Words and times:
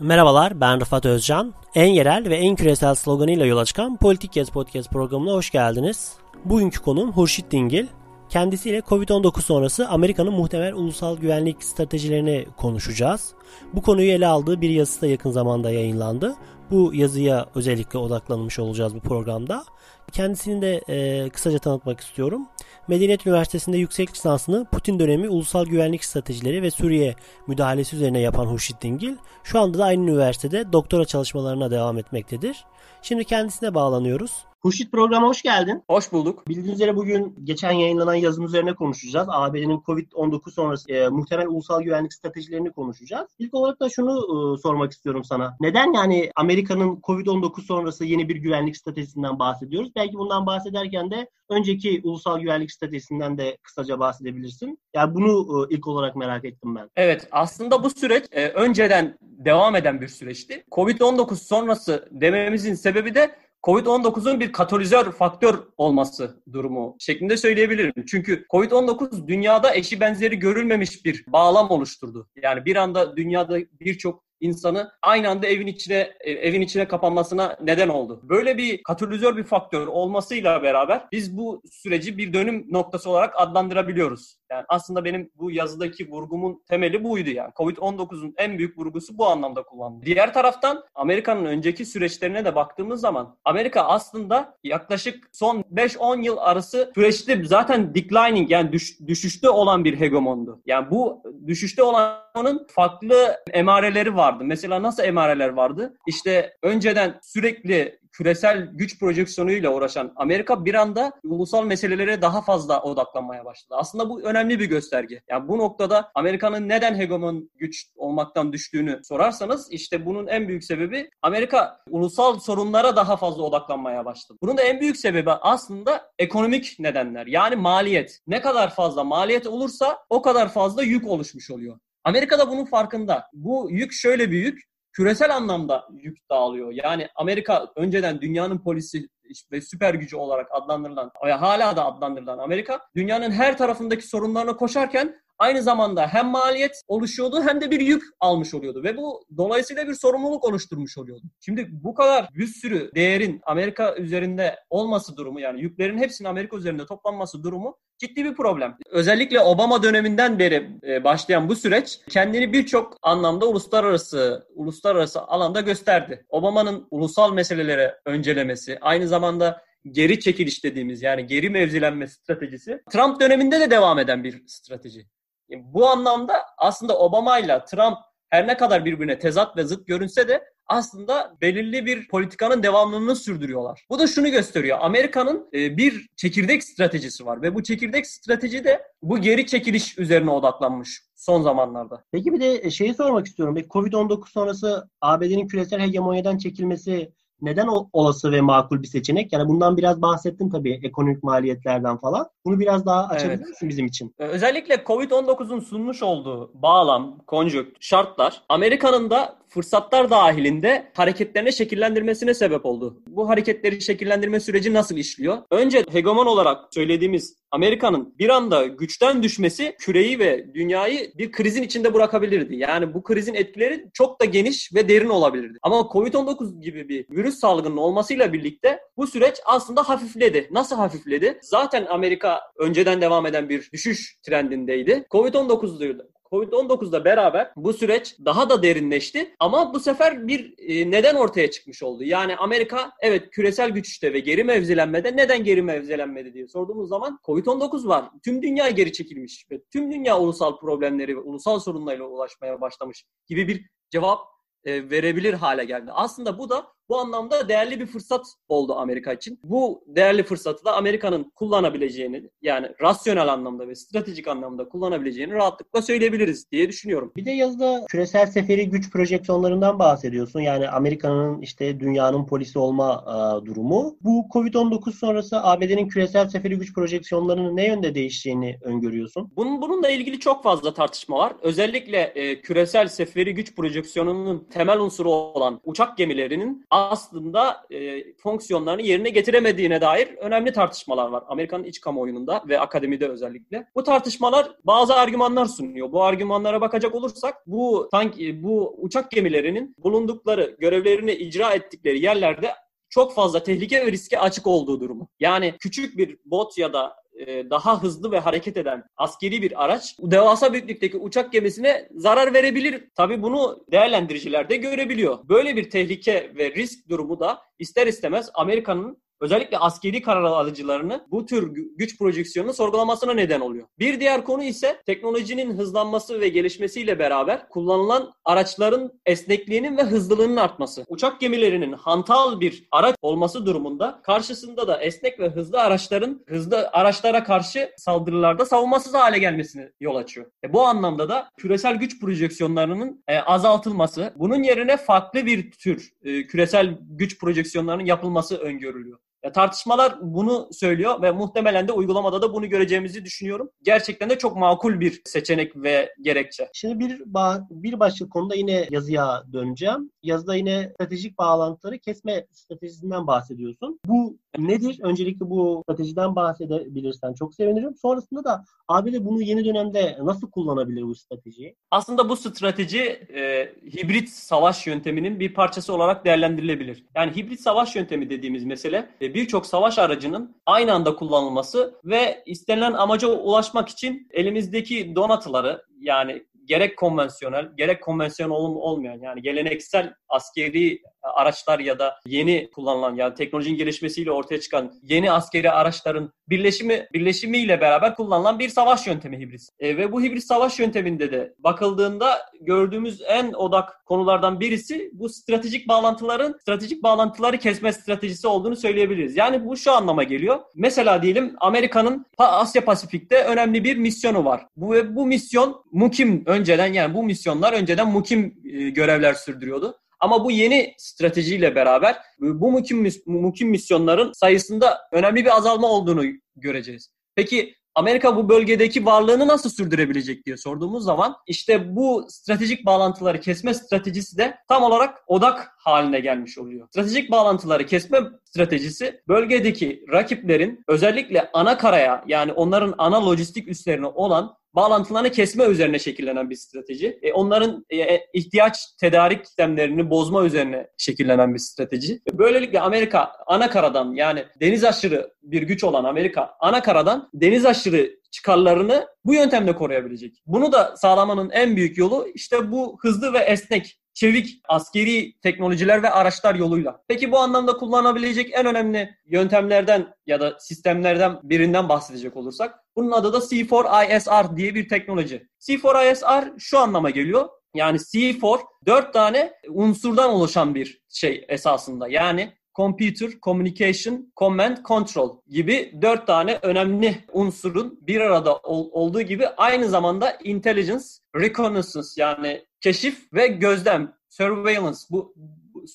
Merhabalar, 0.00 0.60
ben 0.60 0.80
Rıfat 0.80 1.06
Özcan. 1.06 1.54
En 1.74 1.86
yerel 1.86 2.28
ve 2.28 2.36
en 2.36 2.56
küresel 2.56 2.94
sloganıyla 2.94 3.46
yola 3.46 3.64
çıkan 3.64 3.96
Politik 3.96 4.32
Gez 4.32 4.50
Podcast 4.50 4.90
programına 4.90 5.32
hoş 5.32 5.50
geldiniz. 5.50 6.12
Bugünkü 6.44 6.80
konuğum 6.80 7.12
Hurşit 7.12 7.50
Dingil. 7.50 7.86
Kendisiyle 8.28 8.78
Covid-19 8.78 9.40
sonrası 9.40 9.88
Amerika'nın 9.88 10.32
muhtemel 10.32 10.74
ulusal 10.74 11.16
güvenlik 11.16 11.64
stratejilerini 11.64 12.46
konuşacağız. 12.56 13.32
Bu 13.72 13.82
konuyu 13.82 14.10
ele 14.10 14.26
aldığı 14.26 14.60
bir 14.60 14.70
yazısı 14.70 15.02
da 15.02 15.06
yakın 15.06 15.30
zamanda 15.30 15.70
yayınlandı. 15.70 16.34
Bu 16.70 16.94
yazıya 16.94 17.46
özellikle 17.54 17.98
odaklanmış 17.98 18.58
olacağız 18.58 18.94
bu 18.94 19.00
programda. 19.00 19.64
Kendisini 20.12 20.62
de 20.62 20.80
e, 20.88 21.28
kısaca 21.28 21.58
tanıtmak 21.58 22.00
istiyorum. 22.00 22.46
Medeniyet 22.88 23.26
Üniversitesi'nde 23.26 23.76
yüksek 23.76 24.14
lisansını 24.14 24.64
Putin 24.64 24.98
dönemi 24.98 25.28
ulusal 25.28 25.66
güvenlik 25.66 26.04
stratejileri 26.04 26.62
ve 26.62 26.70
Suriye 26.70 27.14
müdahalesi 27.46 27.96
üzerine 27.96 28.20
yapan 28.20 28.46
Hurşit 28.46 28.82
Dingil, 28.82 29.16
şu 29.44 29.60
anda 29.60 29.78
da 29.78 29.84
aynı 29.84 30.10
üniversitede 30.10 30.72
doktora 30.72 31.04
çalışmalarına 31.04 31.70
devam 31.70 31.98
etmektedir. 31.98 32.64
Şimdi 33.02 33.24
kendisine 33.24 33.74
bağlanıyoruz. 33.74 34.32
Hurşit 34.60 34.92
programa 34.92 35.28
hoş 35.28 35.42
geldin. 35.42 35.82
Hoş 35.90 36.12
bulduk. 36.12 36.48
Bildiğiniz 36.48 36.72
üzere 36.72 36.96
bugün 36.96 37.34
geçen 37.44 37.72
yayınlanan 37.72 38.14
yazım 38.14 38.44
üzerine 38.44 38.74
konuşacağız. 38.74 39.28
ABD'nin 39.30 39.78
Covid-19 39.78 40.50
sonrası 40.50 40.92
e, 40.92 41.08
muhtemel 41.08 41.46
ulusal 41.46 41.82
güvenlik 41.82 42.12
stratejilerini 42.12 42.72
konuşacağız. 42.72 43.28
İlk 43.38 43.54
olarak 43.54 43.80
da 43.80 43.88
şunu 43.88 44.10
e, 44.10 44.62
sormak 44.62 44.92
istiyorum 44.92 45.24
sana. 45.24 45.56
Neden 45.60 45.92
yani 45.92 46.30
Amerika'nın 46.36 46.96
Covid-19 46.96 47.62
sonrası 47.62 48.04
yeni 48.04 48.28
bir 48.28 48.36
güvenlik 48.36 48.76
stratejisinden 48.76 49.38
bahsediyoruz? 49.38 49.90
Belki 49.96 50.14
bundan 50.14 50.46
bahsederken 50.46 51.10
de 51.10 51.30
önceki 51.48 52.00
ulusal 52.04 52.40
güvenlik 52.40 52.72
stratejisinden 52.72 53.38
de 53.38 53.56
kısaca 53.62 53.98
bahsedebilirsin. 53.98 54.78
Yani 54.94 55.14
bunu 55.14 55.66
e, 55.70 55.74
ilk 55.74 55.88
olarak 55.88 56.16
merak 56.16 56.44
ettim 56.44 56.74
ben. 56.74 56.90
Evet 56.96 57.28
aslında 57.30 57.84
bu 57.84 57.90
süreç 57.90 58.24
e, 58.30 58.48
önceden 58.48 59.18
devam 59.22 59.76
eden 59.76 60.00
bir 60.00 60.08
süreçti. 60.08 60.64
Covid-19 60.70 61.34
sonrası 61.34 62.08
dememizin 62.12 62.74
sebebi 62.74 63.14
de 63.14 63.47
Covid-19'un 63.62 64.40
bir 64.40 64.52
katalizör 64.52 65.12
faktör 65.12 65.58
olması 65.76 66.42
durumu 66.52 66.96
şeklinde 66.98 67.36
söyleyebilirim. 67.36 67.92
Çünkü 68.06 68.46
Covid-19 68.52 69.28
dünyada 69.28 69.74
eşi 69.74 70.00
benzeri 70.00 70.38
görülmemiş 70.38 71.04
bir 71.04 71.24
bağlam 71.28 71.70
oluşturdu. 71.70 72.28
Yani 72.42 72.64
bir 72.64 72.76
anda 72.76 73.16
dünyada 73.16 73.58
birçok 73.80 74.27
insanı 74.40 74.90
aynı 75.02 75.28
anda 75.28 75.46
evin 75.46 75.66
içine 75.66 76.12
e, 76.20 76.30
evin 76.30 76.60
içine 76.60 76.88
kapanmasına 76.88 77.56
neden 77.62 77.88
oldu. 77.88 78.20
Böyle 78.22 78.58
bir 78.58 78.82
katalizör 78.82 79.36
bir 79.36 79.44
faktör 79.44 79.86
olmasıyla 79.86 80.62
beraber 80.62 81.06
biz 81.12 81.36
bu 81.36 81.62
süreci 81.70 82.18
bir 82.18 82.32
dönüm 82.32 82.66
noktası 82.70 83.10
olarak 83.10 83.34
adlandırabiliyoruz. 83.36 84.38
Yani 84.50 84.64
aslında 84.68 85.04
benim 85.04 85.30
bu 85.34 85.50
yazıdaki 85.50 86.10
vurgumun 86.10 86.62
temeli 86.68 87.04
buydu 87.04 87.30
yani. 87.30 87.50
Covid-19'un 87.50 88.34
en 88.36 88.58
büyük 88.58 88.78
vurgusu 88.78 89.18
bu 89.18 89.26
anlamda 89.26 89.62
kullanıldı. 89.62 90.06
Diğer 90.06 90.34
taraftan 90.34 90.84
Amerika'nın 90.94 91.44
önceki 91.44 91.86
süreçlerine 91.86 92.44
de 92.44 92.54
baktığımız 92.54 93.00
zaman 93.00 93.36
Amerika 93.44 93.82
aslında 93.82 94.56
yaklaşık 94.64 95.28
son 95.32 95.64
5-10 95.74 96.24
yıl 96.24 96.36
arası 96.36 96.92
süreçte 96.94 97.44
zaten 97.44 97.94
declining 97.94 98.50
yani 98.50 98.72
düş, 98.72 99.00
düşüşte 99.06 99.50
olan 99.50 99.84
bir 99.84 100.00
hegemondu. 100.00 100.62
Yani 100.66 100.90
bu 100.90 101.22
düşüşte 101.46 101.82
olanın 101.82 102.66
farklı 102.70 103.36
emareleri 103.52 104.16
vardı. 104.28 104.44
Mesela 104.44 104.82
nasıl 104.82 105.02
emareler 105.02 105.48
vardı? 105.48 105.96
İşte 106.06 106.56
önceden 106.62 107.18
sürekli 107.22 107.98
küresel 108.12 108.68
güç 108.72 109.00
projeksiyonuyla 109.00 109.74
uğraşan 109.74 110.12
Amerika 110.16 110.64
bir 110.64 110.74
anda 110.74 111.12
ulusal 111.24 111.64
meselelere 111.64 112.22
daha 112.22 112.42
fazla 112.42 112.82
odaklanmaya 112.82 113.44
başladı. 113.44 113.74
Aslında 113.78 114.10
bu 114.10 114.22
önemli 114.22 114.60
bir 114.60 114.64
gösterge. 114.64 115.22
Yani 115.28 115.48
bu 115.48 115.58
noktada 115.58 116.10
Amerika'nın 116.14 116.68
neden 116.68 116.94
hegemon 116.94 117.50
güç 117.56 117.86
olmaktan 117.96 118.52
düştüğünü 118.52 119.00
sorarsanız 119.04 119.72
işte 119.72 120.06
bunun 120.06 120.26
en 120.26 120.48
büyük 120.48 120.64
sebebi 120.64 121.10
Amerika 121.22 121.80
ulusal 121.90 122.38
sorunlara 122.38 122.96
daha 122.96 123.16
fazla 123.16 123.42
odaklanmaya 123.42 124.04
başladı. 124.04 124.38
Bunun 124.42 124.56
da 124.56 124.62
en 124.62 124.80
büyük 124.80 124.96
sebebi 124.96 125.30
aslında 125.30 126.10
ekonomik 126.18 126.76
nedenler. 126.78 127.26
Yani 127.26 127.56
maliyet. 127.56 128.18
Ne 128.26 128.40
kadar 128.40 128.74
fazla 128.74 129.04
maliyet 129.04 129.46
olursa 129.46 129.98
o 130.10 130.22
kadar 130.22 130.52
fazla 130.52 130.82
yük 130.82 131.08
oluşmuş 131.08 131.50
oluyor. 131.50 131.78
Amerika 132.08 132.38
da 132.38 132.50
bunun 132.50 132.64
farkında. 132.64 133.26
Bu 133.32 133.68
yük 133.70 133.92
şöyle 133.92 134.30
bir 134.30 134.38
yük 134.38 134.62
küresel 134.92 135.36
anlamda 135.36 135.88
yük 135.92 136.30
dağılıyor. 136.30 136.72
Yani 136.72 137.08
Amerika 137.16 137.72
önceden 137.76 138.20
dünyanın 138.20 138.58
polisi 138.58 139.08
ve 139.52 139.60
süper 139.60 139.94
gücü 139.94 140.16
olarak 140.16 140.48
adlandırılan 140.50 141.10
ve 141.26 141.32
hala 141.32 141.76
da 141.76 141.84
adlandırılan 141.84 142.38
Amerika 142.38 142.80
dünyanın 142.96 143.30
her 143.30 143.58
tarafındaki 143.58 144.06
sorunlarına 144.08 144.56
koşarken 144.56 145.14
aynı 145.38 145.62
zamanda 145.62 146.06
hem 146.06 146.26
maliyet 146.26 146.82
oluşuyordu 146.88 147.42
hem 147.42 147.60
de 147.60 147.70
bir 147.70 147.80
yük 147.80 148.02
almış 148.20 148.54
oluyordu 148.54 148.82
ve 148.84 148.96
bu 148.96 149.24
dolayısıyla 149.36 149.88
bir 149.88 149.94
sorumluluk 149.94 150.44
oluşturmuş 150.44 150.98
oluyordu. 150.98 151.24
Şimdi 151.40 151.68
bu 151.70 151.94
kadar 151.94 152.28
bir 152.34 152.46
sürü 152.46 152.90
değerin 152.94 153.40
Amerika 153.46 153.96
üzerinde 153.96 154.56
olması 154.70 155.16
durumu 155.16 155.40
yani 155.40 155.60
yüklerin 155.60 155.98
hepsinin 155.98 156.28
Amerika 156.28 156.56
üzerinde 156.56 156.86
toplanması 156.86 157.42
durumu 157.42 157.76
ciddi 157.98 158.24
bir 158.24 158.34
problem. 158.34 158.76
Özellikle 158.90 159.40
Obama 159.40 159.82
döneminden 159.82 160.38
beri 160.38 160.70
e, 160.86 161.04
başlayan 161.04 161.48
bu 161.48 161.56
süreç 161.56 161.98
kendini 162.10 162.52
birçok 162.52 162.96
anlamda 163.02 163.46
uluslararası 163.46 164.46
uluslararası 164.54 165.20
alanda 165.20 165.60
gösterdi. 165.60 166.26
Obama'nın 166.28 166.86
ulusal 166.90 167.32
meselelere 167.32 168.00
öncelemesi, 168.04 168.78
aynı 168.80 169.08
zamanda 169.08 169.62
geri 169.90 170.20
çekiliş 170.20 170.64
dediğimiz 170.64 171.02
yani 171.02 171.26
geri 171.26 171.50
mevzilenme 171.50 172.06
stratejisi 172.06 172.82
Trump 172.92 173.20
döneminde 173.20 173.60
de 173.60 173.70
devam 173.70 173.98
eden 173.98 174.24
bir 174.24 174.42
strateji. 174.46 175.06
Bu 175.50 175.88
anlamda 175.88 176.34
aslında 176.58 176.98
Obama 176.98 177.38
ile 177.38 177.64
Trump 177.70 177.98
her 178.30 178.46
ne 178.46 178.56
kadar 178.56 178.84
birbirine 178.84 179.18
tezat 179.18 179.56
ve 179.56 179.64
zıt 179.64 179.86
görünse 179.86 180.28
de 180.28 180.44
aslında 180.68 181.36
belirli 181.40 181.86
bir 181.86 182.08
politikanın 182.08 182.62
devamlılığını 182.62 183.16
sürdürüyorlar. 183.16 183.86
Bu 183.90 183.98
da 183.98 184.06
şunu 184.06 184.30
gösteriyor. 184.30 184.78
Amerika'nın 184.80 185.48
e, 185.54 185.76
bir 185.76 186.08
çekirdek 186.16 186.64
stratejisi 186.64 187.26
var 187.26 187.42
ve 187.42 187.54
bu 187.54 187.62
çekirdek 187.62 188.06
strateji 188.06 188.64
de 188.64 188.82
bu 189.02 189.18
geri 189.18 189.46
çekiliş 189.46 189.98
üzerine 189.98 190.30
odaklanmış 190.30 191.02
son 191.16 191.42
zamanlarda. 191.42 192.04
Peki 192.12 192.32
bir 192.32 192.40
de 192.40 192.70
şeyi 192.70 192.94
sormak 192.94 193.26
istiyorum. 193.26 193.56
Covid-19 193.58 194.30
sonrası 194.30 194.88
ABD'nin 195.00 195.48
küresel 195.48 195.80
hegemonyadan 195.80 196.38
çekilmesi 196.38 197.12
neden 197.42 197.68
olası 197.92 198.32
ve 198.32 198.40
makul 198.40 198.82
bir 198.82 198.86
seçenek? 198.86 199.32
Yani 199.32 199.48
bundan 199.48 199.76
biraz 199.76 200.02
bahsettin 200.02 200.50
tabii 200.50 200.80
ekonomik 200.82 201.22
maliyetlerden 201.22 201.96
falan. 201.96 202.28
Bunu 202.44 202.60
biraz 202.60 202.86
daha 202.86 203.06
açabilir 203.06 203.38
evet. 203.38 203.48
misin 203.48 203.68
bizim 203.68 203.86
için? 203.86 204.14
Ee, 204.18 204.24
özellikle 204.24 204.74
Covid-19'un 204.74 205.60
sunmuş 205.60 206.02
olduğu 206.02 206.50
bağlam, 206.54 207.18
konjükt, 207.26 207.76
şartlar 207.80 208.42
Amerika'nın 208.48 209.10
da 209.10 209.38
fırsatlar 209.48 210.10
dahilinde 210.10 210.92
hareketlerini 210.94 211.52
şekillendirmesine 211.52 212.34
sebep 212.34 212.66
oldu. 212.66 213.02
Bu 213.08 213.28
hareketleri 213.28 213.80
şekillendirme 213.80 214.40
süreci 214.40 214.72
nasıl 214.72 214.96
işliyor? 214.96 215.38
Önce 215.50 215.84
hegemon 215.92 216.26
olarak 216.26 216.74
söylediğimiz 216.74 217.38
Amerika'nın 217.50 218.14
bir 218.18 218.28
anda 218.28 218.66
güçten 218.66 219.22
düşmesi 219.22 219.76
küreyi 219.78 220.18
ve 220.18 220.54
dünyayı 220.54 221.12
bir 221.18 221.32
krizin 221.32 221.62
içinde 221.62 221.94
bırakabilirdi. 221.94 222.56
Yani 222.56 222.94
bu 222.94 223.02
krizin 223.02 223.34
etkileri 223.34 223.90
çok 223.92 224.20
da 224.20 224.24
geniş 224.24 224.74
ve 224.74 224.88
derin 224.88 225.08
olabilirdi. 225.08 225.58
Ama 225.62 225.76
Covid-19 225.76 226.60
gibi 226.60 226.88
bir 226.88 227.06
virüs 227.10 227.27
salgının 227.34 227.76
olmasıyla 227.76 228.32
birlikte 228.32 228.80
bu 228.96 229.06
süreç 229.06 229.36
aslında 229.44 229.88
hafifledi. 229.88 230.48
Nasıl 230.50 230.76
hafifledi? 230.76 231.38
Zaten 231.42 231.86
Amerika 231.86 232.40
önceden 232.58 233.00
devam 233.00 233.26
eden 233.26 233.48
bir 233.48 233.70
düşüş 233.72 234.18
trendindeydi. 234.22 235.06
Covid-19 235.10 236.08
Covid-19'da 236.32 237.04
beraber 237.04 237.52
bu 237.56 237.72
süreç 237.72 238.16
daha 238.24 238.50
da 238.50 238.62
derinleşti 238.62 239.34
ama 239.38 239.74
bu 239.74 239.80
sefer 239.80 240.28
bir 240.28 240.54
e, 240.58 240.90
neden 240.90 241.14
ortaya 241.14 241.50
çıkmış 241.50 241.82
oldu. 241.82 242.04
Yani 242.04 242.36
Amerika 242.36 242.92
evet 243.00 243.30
küresel 243.30 243.70
güçte 243.70 244.12
ve 244.12 244.20
geri 244.20 244.44
mevzilenmede 244.44 245.16
neden 245.16 245.44
geri 245.44 245.62
mevzilenmedi 245.62 246.34
diye 246.34 246.48
sorduğumuz 246.48 246.88
zaman 246.88 247.18
Covid-19 247.24 247.88
var. 247.88 248.04
Tüm 248.24 248.42
dünya 248.42 248.70
geri 248.70 248.92
çekilmiş 248.92 249.46
ve 249.50 249.60
tüm 249.72 249.92
dünya 249.92 250.18
ulusal 250.18 250.58
problemleri 250.58 251.16
ve 251.16 251.20
ulusal 251.20 251.58
sorunlarla 251.58 252.04
ulaşmaya 252.04 252.60
başlamış 252.60 253.04
gibi 253.26 253.48
bir 253.48 253.66
cevap 253.90 254.20
e, 254.64 254.90
verebilir 254.90 255.34
hale 255.34 255.64
geldi. 255.64 255.90
Aslında 255.94 256.38
bu 256.38 256.50
da 256.50 256.66
bu 256.88 256.98
anlamda 256.98 257.48
değerli 257.48 257.80
bir 257.80 257.86
fırsat 257.86 258.26
oldu 258.48 258.74
Amerika 258.74 259.12
için. 259.12 259.40
Bu 259.44 259.84
değerli 259.86 260.22
fırsatı 260.22 260.64
da 260.64 260.76
Amerika'nın 260.76 261.32
kullanabileceğini 261.34 262.30
yani 262.42 262.68
rasyonel 262.82 263.32
anlamda 263.32 263.68
ve 263.68 263.74
stratejik 263.74 264.28
anlamda 264.28 264.68
kullanabileceğini 264.68 265.32
rahatlıkla 265.32 265.82
söyleyebiliriz 265.82 266.52
diye 266.52 266.68
düşünüyorum. 266.68 267.12
Bir 267.16 267.26
de 267.26 267.30
yazıda 267.30 267.84
küresel 267.88 268.26
seferi 268.26 268.70
güç 268.70 268.90
projeksiyonlarından 268.90 269.78
bahsediyorsun. 269.78 270.40
Yani 270.40 270.68
Amerika'nın 270.68 271.40
işte 271.40 271.80
dünyanın 271.80 272.26
polisi 272.26 272.58
olma 272.58 273.04
e, 273.06 273.46
durumu. 273.46 273.96
Bu 274.00 274.26
Covid-19 274.32 274.92
sonrası 274.92 275.42
ABD'nin 275.42 275.88
küresel 275.88 276.28
seferi 276.28 276.58
güç 276.58 276.74
projeksiyonlarının 276.74 277.56
ne 277.56 277.66
yönde 277.66 277.94
değişeceğini 277.94 278.58
öngörüyorsun? 278.62 279.32
Bunun, 279.36 279.62
bununla 279.62 279.88
ilgili 279.88 280.20
çok 280.20 280.42
fazla 280.42 280.74
tartışma 280.74 281.18
var. 281.18 281.32
Özellikle 281.42 281.98
e, 282.00 282.40
küresel 282.40 282.88
seferi 282.88 283.34
güç 283.34 283.54
projeksiyonunun 283.54 284.46
temel 284.50 284.80
unsuru 284.80 285.10
olan 285.10 285.60
uçak 285.64 285.96
gemilerinin 285.96 286.66
aslında 286.78 287.66
e, 287.70 288.04
fonksiyonlarını 288.14 288.82
yerine 288.82 289.10
getiremediğine 289.10 289.80
dair 289.80 290.08
önemli 290.08 290.52
tartışmalar 290.52 291.08
var. 291.08 291.24
Amerika'nın 291.28 291.64
iç 291.64 291.80
kamuoyunda 291.80 292.44
ve 292.48 292.60
akademide 292.60 293.08
özellikle. 293.08 293.68
Bu 293.74 293.82
tartışmalar 293.82 294.50
bazı 294.64 294.94
argümanlar 294.94 295.46
sunuyor. 295.46 295.92
Bu 295.92 296.02
argümanlara 296.02 296.60
bakacak 296.60 296.94
olursak 296.94 297.34
bu 297.46 297.88
tank 297.90 298.20
e, 298.20 298.42
bu 298.42 298.76
uçak 298.78 299.10
gemilerinin 299.10 299.74
bulundukları, 299.78 300.56
görevlerini 300.58 301.12
icra 301.12 301.54
ettikleri 301.54 302.04
yerlerde 302.04 302.52
çok 302.90 303.14
fazla 303.14 303.42
tehlike 303.42 303.86
ve 303.86 303.92
riske 303.92 304.18
açık 304.18 304.46
olduğu 304.46 304.80
durumu. 304.80 305.08
Yani 305.20 305.54
küçük 305.60 305.98
bir 305.98 306.18
bot 306.24 306.58
ya 306.58 306.72
da 306.72 306.96
e, 307.18 307.50
daha 307.50 307.82
hızlı 307.82 308.12
ve 308.12 308.18
hareket 308.18 308.56
eden 308.56 308.84
askeri 308.96 309.42
bir 309.42 309.64
araç 309.64 309.96
devasa 309.98 310.52
büyüklükteki 310.52 310.96
uçak 310.96 311.32
gemisine 311.32 311.88
zarar 311.94 312.34
verebilir. 312.34 312.84
Tabi 312.96 313.22
bunu 313.22 313.64
değerlendiriciler 313.72 314.48
de 314.48 314.56
görebiliyor. 314.56 315.28
Böyle 315.28 315.56
bir 315.56 315.70
tehlike 315.70 316.32
ve 316.36 316.50
risk 316.50 316.88
durumu 316.88 317.20
da 317.20 317.42
ister 317.58 317.86
istemez 317.86 318.30
Amerika'nın 318.34 319.02
özellikle 319.20 319.58
askeri 319.58 320.02
karar 320.02 320.22
alıcılarını 320.22 321.06
bu 321.10 321.26
tür 321.26 321.54
güç 321.76 321.98
projeksiyonunu 321.98 322.52
sorgulamasına 322.52 323.14
neden 323.14 323.40
oluyor. 323.40 323.66
Bir 323.78 324.00
diğer 324.00 324.24
konu 324.24 324.42
ise 324.42 324.82
teknolojinin 324.86 325.58
hızlanması 325.58 326.20
ve 326.20 326.28
gelişmesiyle 326.28 326.98
beraber 326.98 327.48
kullanılan 327.48 328.12
araçların 328.24 328.92
esnekliğinin 329.06 329.76
ve 329.76 329.82
hızlılığının 329.82 330.36
artması. 330.36 330.84
Uçak 330.88 331.20
gemilerinin 331.20 331.72
hantal 331.72 332.40
bir 332.40 332.68
araç 332.72 332.94
olması 333.02 333.46
durumunda 333.46 334.00
karşısında 334.02 334.68
da 334.68 334.82
esnek 334.82 335.20
ve 335.20 335.28
hızlı 335.28 335.60
araçların 335.60 336.24
hızlı 336.28 336.68
araçlara 336.72 337.24
karşı 337.24 337.70
saldırılarda 337.76 338.44
savunmasız 338.44 338.94
hale 338.94 339.18
gelmesini 339.18 339.70
yol 339.80 339.96
açıyor. 339.96 340.26
E 340.44 340.52
bu 340.52 340.62
anlamda 340.62 341.08
da 341.08 341.28
küresel 341.36 341.76
güç 341.76 342.00
projeksiyonlarının 342.00 343.04
e, 343.08 343.18
azaltılması, 343.18 344.12
bunun 344.16 344.42
yerine 344.42 344.76
farklı 344.76 345.26
bir 345.26 345.50
tür 345.50 345.92
e, 346.04 346.26
küresel 346.26 346.78
güç 346.80 347.18
projeksiyonlarının 347.20 347.84
yapılması 347.84 348.36
öngörülüyor. 348.36 348.98
Ya 349.24 349.32
tartışmalar 349.32 349.98
bunu 350.00 350.48
söylüyor 350.52 351.02
ve 351.02 351.10
muhtemelen 351.10 351.68
de 351.68 351.72
uygulamada 351.72 352.22
da 352.22 352.32
bunu 352.34 352.48
göreceğimizi 352.48 353.04
düşünüyorum. 353.04 353.50
Gerçekten 353.62 354.10
de 354.10 354.18
çok 354.18 354.36
makul 354.36 354.80
bir 354.80 355.02
seçenek 355.04 355.56
ve 355.56 355.94
gerekçe. 356.00 356.48
Şimdi 356.52 356.78
bir 356.78 357.02
bir 357.50 357.80
başka 357.80 358.08
konuda 358.08 358.34
yine 358.34 358.66
yazıya 358.70 359.22
döneceğim. 359.32 359.90
Yazıda 360.02 360.34
yine 360.34 360.72
stratejik 360.74 361.18
bağlantıları 361.18 361.78
kesme 361.78 362.26
stratejisinden 362.32 363.06
bahsediyorsun. 363.06 363.80
Bu 363.86 364.18
nedir? 364.38 364.78
Öncelikle 364.82 365.30
bu 365.30 365.62
stratejiden 365.64 366.16
bahsedebilirsen 366.16 367.12
çok 367.12 367.34
sevinirim. 367.34 367.76
Sonrasında 367.76 368.24
da 368.24 368.44
ABD 368.68 368.94
bunu 369.00 369.22
yeni 369.22 369.44
dönemde 369.44 369.98
nasıl 370.02 370.30
kullanabilir 370.30 370.82
bu 370.82 370.94
stratejiyi? 370.94 371.56
Aslında 371.70 372.08
bu 372.08 372.16
strateji 372.16 372.82
e, 373.14 373.52
hibrit 373.76 374.08
savaş 374.08 374.66
yönteminin 374.66 375.20
bir 375.20 375.34
parçası 375.34 375.74
olarak 375.74 376.04
değerlendirilebilir. 376.04 376.84
Yani 376.94 377.16
hibrit 377.16 377.40
savaş 377.40 377.76
yöntemi 377.76 378.10
dediğimiz 378.10 378.44
mesele 378.44 378.88
e, 379.00 379.07
birçok 379.14 379.46
savaş 379.46 379.78
aracının 379.78 380.36
aynı 380.46 380.72
anda 380.72 380.96
kullanılması 380.96 381.74
ve 381.84 382.22
istenilen 382.26 382.72
amaca 382.72 383.08
ulaşmak 383.08 383.68
için 383.68 384.08
elimizdeki 384.10 384.96
donatıları 384.96 385.62
yani 385.80 386.24
gerek 386.44 386.76
konvansiyonel 386.76 387.48
gerek 387.56 387.82
konvansiyonel 387.82 388.36
olmayan 388.36 389.00
yani 389.02 389.22
geleneksel 389.22 389.94
askeri 390.08 390.82
araçlar 391.14 391.58
ya 391.58 391.78
da 391.78 391.96
yeni 392.06 392.50
kullanılan 392.50 392.94
yani 392.94 393.14
teknolojinin 393.14 393.58
gelişmesiyle 393.58 394.10
ortaya 394.10 394.40
çıkan 394.40 394.72
yeni 394.82 395.12
askeri 395.12 395.50
araçların 395.50 396.12
birleşimi 396.28 396.86
birleşimiyle 396.92 397.60
beraber 397.60 397.94
kullanılan 397.94 398.38
bir 398.38 398.48
savaş 398.48 398.86
yöntemi 398.86 399.18
hibrit. 399.18 399.48
E, 399.60 399.76
ve 399.76 399.92
bu 399.92 400.02
hibrit 400.02 400.24
savaş 400.24 400.58
yönteminde 400.58 401.12
de 401.12 401.34
bakıldığında 401.38 402.18
gördüğümüz 402.40 403.02
en 403.06 403.32
odak 403.32 403.86
konulardan 403.86 404.40
birisi 404.40 404.90
bu 404.92 405.08
stratejik 405.08 405.68
bağlantıların 405.68 406.36
stratejik 406.40 406.82
bağlantıları 406.82 407.38
kesme 407.38 407.72
stratejisi 407.72 408.26
olduğunu 408.26 408.56
söyleyebiliriz. 408.56 409.16
Yani 409.16 409.44
bu 409.46 409.56
şu 409.56 409.72
anlama 409.72 410.02
geliyor. 410.02 410.38
Mesela 410.54 411.02
diyelim 411.02 411.36
Amerika'nın 411.40 412.06
Asya 412.18 412.64
Pasifik'te 412.64 413.24
önemli 413.24 413.64
bir 413.64 413.76
misyonu 413.76 414.24
var. 414.24 414.46
Bu 414.56 414.74
bu 414.96 415.06
misyon 415.06 415.64
mukim 415.72 416.22
önceden 416.26 416.72
yani 416.72 416.94
bu 416.94 417.02
misyonlar 417.02 417.52
önceden 417.52 417.88
mukim 417.88 418.34
e, 418.44 418.70
görevler 418.70 419.14
sürdürüyordu. 419.14 419.74
Ama 420.00 420.24
bu 420.24 420.30
yeni 420.30 420.74
stratejiyle 420.78 421.54
beraber 421.54 421.96
bu 422.20 422.50
mukim, 422.50 422.88
mukim 423.06 423.48
misyonların 423.48 424.12
sayısında 424.12 424.78
önemli 424.92 425.24
bir 425.24 425.36
azalma 425.36 425.68
olduğunu 425.68 426.04
göreceğiz. 426.36 426.90
Peki 427.14 427.54
Amerika 427.78 428.16
bu 428.16 428.28
bölgedeki 428.28 428.86
varlığını 428.86 429.28
nasıl 429.28 429.50
sürdürebilecek 429.50 430.26
diye 430.26 430.36
sorduğumuz 430.36 430.84
zaman 430.84 431.16
işte 431.26 431.76
bu 431.76 432.06
stratejik 432.08 432.66
bağlantıları 432.66 433.20
kesme 433.20 433.54
stratejisi 433.54 434.18
de 434.18 434.36
tam 434.48 434.62
olarak 434.62 434.98
odak 435.06 435.50
haline 435.58 436.00
gelmiş 436.00 436.38
oluyor. 436.38 436.68
Stratejik 436.68 437.10
bağlantıları 437.10 437.66
kesme 437.66 438.00
stratejisi 438.24 439.00
bölgedeki 439.08 439.84
rakiplerin 439.92 440.64
özellikle 440.68 441.30
ana 441.32 441.58
karaya 441.58 442.04
yani 442.06 442.32
onların 442.32 442.74
ana 442.78 443.06
lojistik 443.06 443.48
üslerine 443.48 443.86
olan 443.86 444.34
bağlantılarını 444.54 445.10
kesme 445.10 445.44
üzerine 445.44 445.78
şekillenen 445.78 446.30
bir 446.30 446.34
strateji. 446.36 446.98
E, 447.02 447.12
onların 447.12 447.66
e, 447.70 447.76
e, 447.76 448.06
ihtiyaç 448.12 448.58
tedarik 448.80 449.26
sistemlerini 449.26 449.90
bozma 449.90 450.24
üzerine 450.24 450.68
şekillenen 450.78 451.34
bir 451.34 451.38
strateji. 451.38 452.00
Böylelikle 452.12 452.60
Amerika 452.60 453.12
ana 453.26 453.50
karadan 453.50 453.94
yani 453.94 454.24
deniz 454.40 454.64
aşırı 454.64 455.12
bir 455.22 455.42
güç 455.42 455.64
olan 455.64 455.84
Amerika 455.84 456.30
ana 456.40 456.62
karadan 456.62 457.10
deniz 457.14 457.46
aşırı 457.46 457.98
çıkarlarını 458.10 458.88
bu 459.04 459.14
yöntemle 459.14 459.56
koruyabilecek. 459.56 460.22
Bunu 460.26 460.52
da 460.52 460.76
sağlamanın 460.76 461.30
en 461.30 461.56
büyük 461.56 461.78
yolu 461.78 462.08
işte 462.14 462.52
bu 462.52 462.78
hızlı 462.80 463.12
ve 463.12 463.18
esnek 463.18 463.80
çevik 463.98 464.40
askeri 464.48 465.12
teknolojiler 465.22 465.82
ve 465.82 465.90
araçlar 465.90 466.34
yoluyla. 466.34 466.82
Peki 466.88 467.12
bu 467.12 467.18
anlamda 467.18 467.52
kullanabilecek 467.52 468.30
en 468.34 468.46
önemli 468.46 468.90
yöntemlerden 469.06 469.94
ya 470.06 470.20
da 470.20 470.36
sistemlerden 470.38 471.20
birinden 471.22 471.68
bahsedecek 471.68 472.16
olursak 472.16 472.54
bunun 472.76 472.90
adı 472.90 473.12
da 473.12 473.18
C4ISR 473.18 474.36
diye 474.36 474.54
bir 474.54 474.68
teknoloji. 474.68 475.28
C4ISR 475.40 476.40
şu 476.40 476.58
anlama 476.58 476.90
geliyor. 476.90 477.28
Yani 477.54 477.76
C4 477.78 478.40
dört 478.66 478.92
tane 478.92 479.32
unsurdan 479.48 480.10
oluşan 480.10 480.54
bir 480.54 480.82
şey 480.88 481.24
esasında. 481.28 481.88
Yani 481.88 482.37
Computer, 482.58 483.10
Communication, 483.22 484.12
Command, 484.16 484.56
Control 484.64 485.20
gibi 485.28 485.74
dört 485.82 486.06
tane 486.06 486.38
önemli 486.42 487.04
unsurun 487.12 487.78
bir 487.82 488.00
arada 488.00 488.36
ol, 488.36 488.68
olduğu 488.72 489.02
gibi 489.02 489.28
aynı 489.28 489.68
zamanda 489.68 490.18
Intelligence, 490.24 490.84
Reconnaissance 491.16 491.88
yani 491.96 492.44
keşif 492.60 493.12
ve 493.12 493.26
gözlem, 493.26 493.92
Surveillance 494.08 494.78
bu 494.90 495.14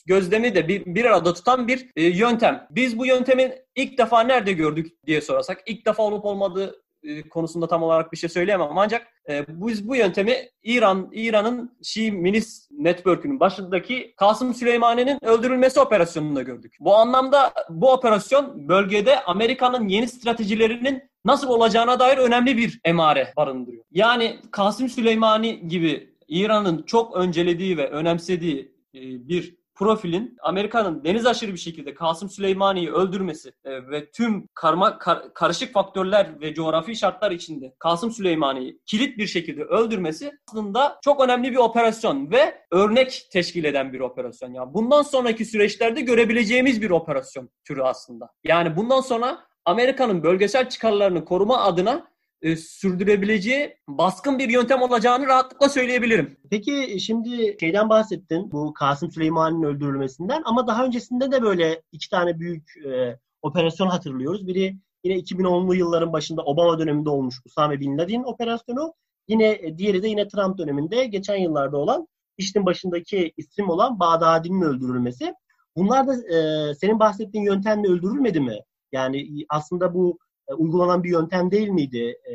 gözlemi 0.06 0.56
de 0.56 0.68
bir, 0.68 0.86
bir 0.86 1.06
arada 1.06 1.34
tutan 1.34 1.68
bir 1.68 1.90
e, 1.96 2.04
yöntem. 2.04 2.68
Biz 2.72 2.98
bu 2.98 3.06
yöntemi 3.06 3.56
ilk 3.76 3.98
defa 3.98 4.24
nerede 4.24 4.54
gördük 4.54 5.06
diye 5.06 5.22
sorarsak 5.22 5.64
ilk 5.66 5.86
defa 5.86 6.04
olup 6.04 6.26
olmadığı 6.26 6.83
e, 7.04 7.30
konusunda 7.30 7.68
tam 7.68 7.84
olarak 7.84 8.12
bir 8.12 8.18
şey 8.18 8.30
söyleyemem 8.30 8.78
ancak 8.78 9.08
e, 9.30 9.46
biz 9.48 9.88
bu 9.88 9.96
yöntemi 9.96 10.36
İran 10.64 11.10
İran'ın 11.14 11.78
Şii 11.84 12.12
Milis 12.12 12.68
Network'ünün 12.72 13.40
başındaki 13.40 14.14
Kasım 14.18 14.54
Süleymani'nin 14.54 15.26
öldürülmesi 15.26 15.80
operasyonunda 15.80 16.42
gördük. 16.42 16.78
Bu 16.80 16.96
anlamda 16.96 17.54
bu 17.70 17.92
operasyon 17.92 18.70
bölgede 18.70 19.24
Amerika'nın 19.24 19.88
yeni 19.88 20.08
stratejilerinin 20.08 21.04
nasıl 21.26 21.50
olacağına 21.50 22.00
dair 22.00 22.18
önemli 22.18 22.58
bir 22.58 22.80
emare 22.86 23.34
barındırıyor. 23.38 23.84
Yani 23.92 24.40
Kasım 24.52 24.90
Süleymani 24.90 25.68
gibi 25.68 26.14
İran'ın 26.28 26.84
çok 26.84 27.16
öncelediği 27.16 27.78
ve 27.78 27.90
önemsediği 27.90 28.72
e, 28.96 29.02
bir 29.28 29.63
profilin 29.76 30.38
Amerika'nın 30.42 31.04
deniz 31.04 31.26
aşırı 31.26 31.54
bir 31.54 31.58
şekilde 31.58 31.94
Kasım 31.94 32.30
Süleymani'yi 32.30 32.92
öldürmesi 32.92 33.54
e, 33.64 33.88
ve 33.88 34.12
tüm 34.12 34.48
karma 34.54 34.98
kar, 34.98 35.34
karışık 35.34 35.74
faktörler 35.74 36.42
ve 36.42 36.54
coğrafi 36.54 36.96
şartlar 36.96 37.32
içinde 37.32 37.76
Kasım 37.80 38.12
Süleymani'yi 38.12 38.80
kilit 38.86 39.18
bir 39.18 39.28
şekilde 39.28 39.64
öldürmesi 39.64 40.32
aslında 40.48 41.00
çok 41.04 41.22
önemli 41.22 41.52
bir 41.52 41.58
operasyon 41.58 42.32
ve 42.32 42.62
örnek 42.72 43.28
teşkil 43.32 43.64
eden 43.64 43.94
bir 43.94 44.00
operasyon. 44.00 44.54
Yani 44.54 44.74
bundan 44.74 45.02
sonraki 45.02 45.46
süreçlerde 45.46 46.02
görebileceğimiz 46.02 46.82
bir 46.82 46.90
operasyon 46.90 47.50
türü 47.64 47.82
aslında. 47.82 48.30
Yani 48.44 48.76
bundan 48.76 49.02
sonra 49.02 49.46
Amerika'nın 49.66 50.24
bölgesel 50.24 50.70
çıkarlarını 50.70 51.26
koruma 51.26 51.62
adına 51.62 52.13
e, 52.44 52.56
sürdürebileceği 52.56 53.78
baskın 53.88 54.40
bir 54.40 54.50
yöntem 54.50 54.82
olacağını 54.82 55.28
rahatlıkla 55.28 55.70
söyleyebilirim. 55.70 56.38
Peki 56.50 57.00
şimdi 57.00 57.58
şeyden 57.60 57.90
bahsettin 57.90 58.52
bu 58.52 58.74
Kasım 58.74 59.12
Süleyman'ın 59.12 59.64
öldürülmesinden 59.64 60.42
ama 60.46 60.68
daha 60.68 60.86
öncesinde 60.86 61.32
de 61.32 61.42
böyle 61.42 61.82
iki 61.92 62.10
tane 62.10 62.40
büyük 62.40 62.78
e, 62.86 63.20
operasyon 63.42 63.88
hatırlıyoruz. 63.88 64.48
Biri 64.48 64.76
yine 65.04 65.20
2010'lu 65.20 65.76
yılların 65.76 66.14
başında 66.14 66.44
Obama 66.44 66.80
döneminde 66.80 67.10
olmuş 67.10 67.42
Usame 67.46 67.80
Bin 67.80 67.98
Laden 67.98 68.24
operasyonu. 68.24 68.94
Yine 69.28 69.52
e, 69.52 69.78
diğeri 69.78 70.04
de 70.04 70.08
yine 70.08 70.28
Trump 70.28 70.58
döneminde 70.58 71.06
geçen 71.06 71.36
yıllarda 71.36 71.78
olan 71.78 72.08
işin 72.38 72.66
başındaki 72.66 73.34
isim 73.38 73.70
olan 73.70 74.00
Bağdadi'nin 74.00 74.62
öldürülmesi. 74.62 75.34
Bunlar 75.76 76.08
da 76.08 76.14
e, 76.14 76.74
senin 76.76 77.00
bahsettiğin 77.00 77.46
yöntemle 77.46 77.88
öldürülmedi 77.88 78.40
mi? 78.40 78.60
Yani 78.92 79.46
aslında 79.50 79.94
bu 79.94 80.18
e, 80.48 80.54
uygulanan 80.54 81.04
bir 81.04 81.10
yöntem 81.10 81.52
değil 81.52 81.70
miydi? 81.70 82.16
E, 82.32 82.34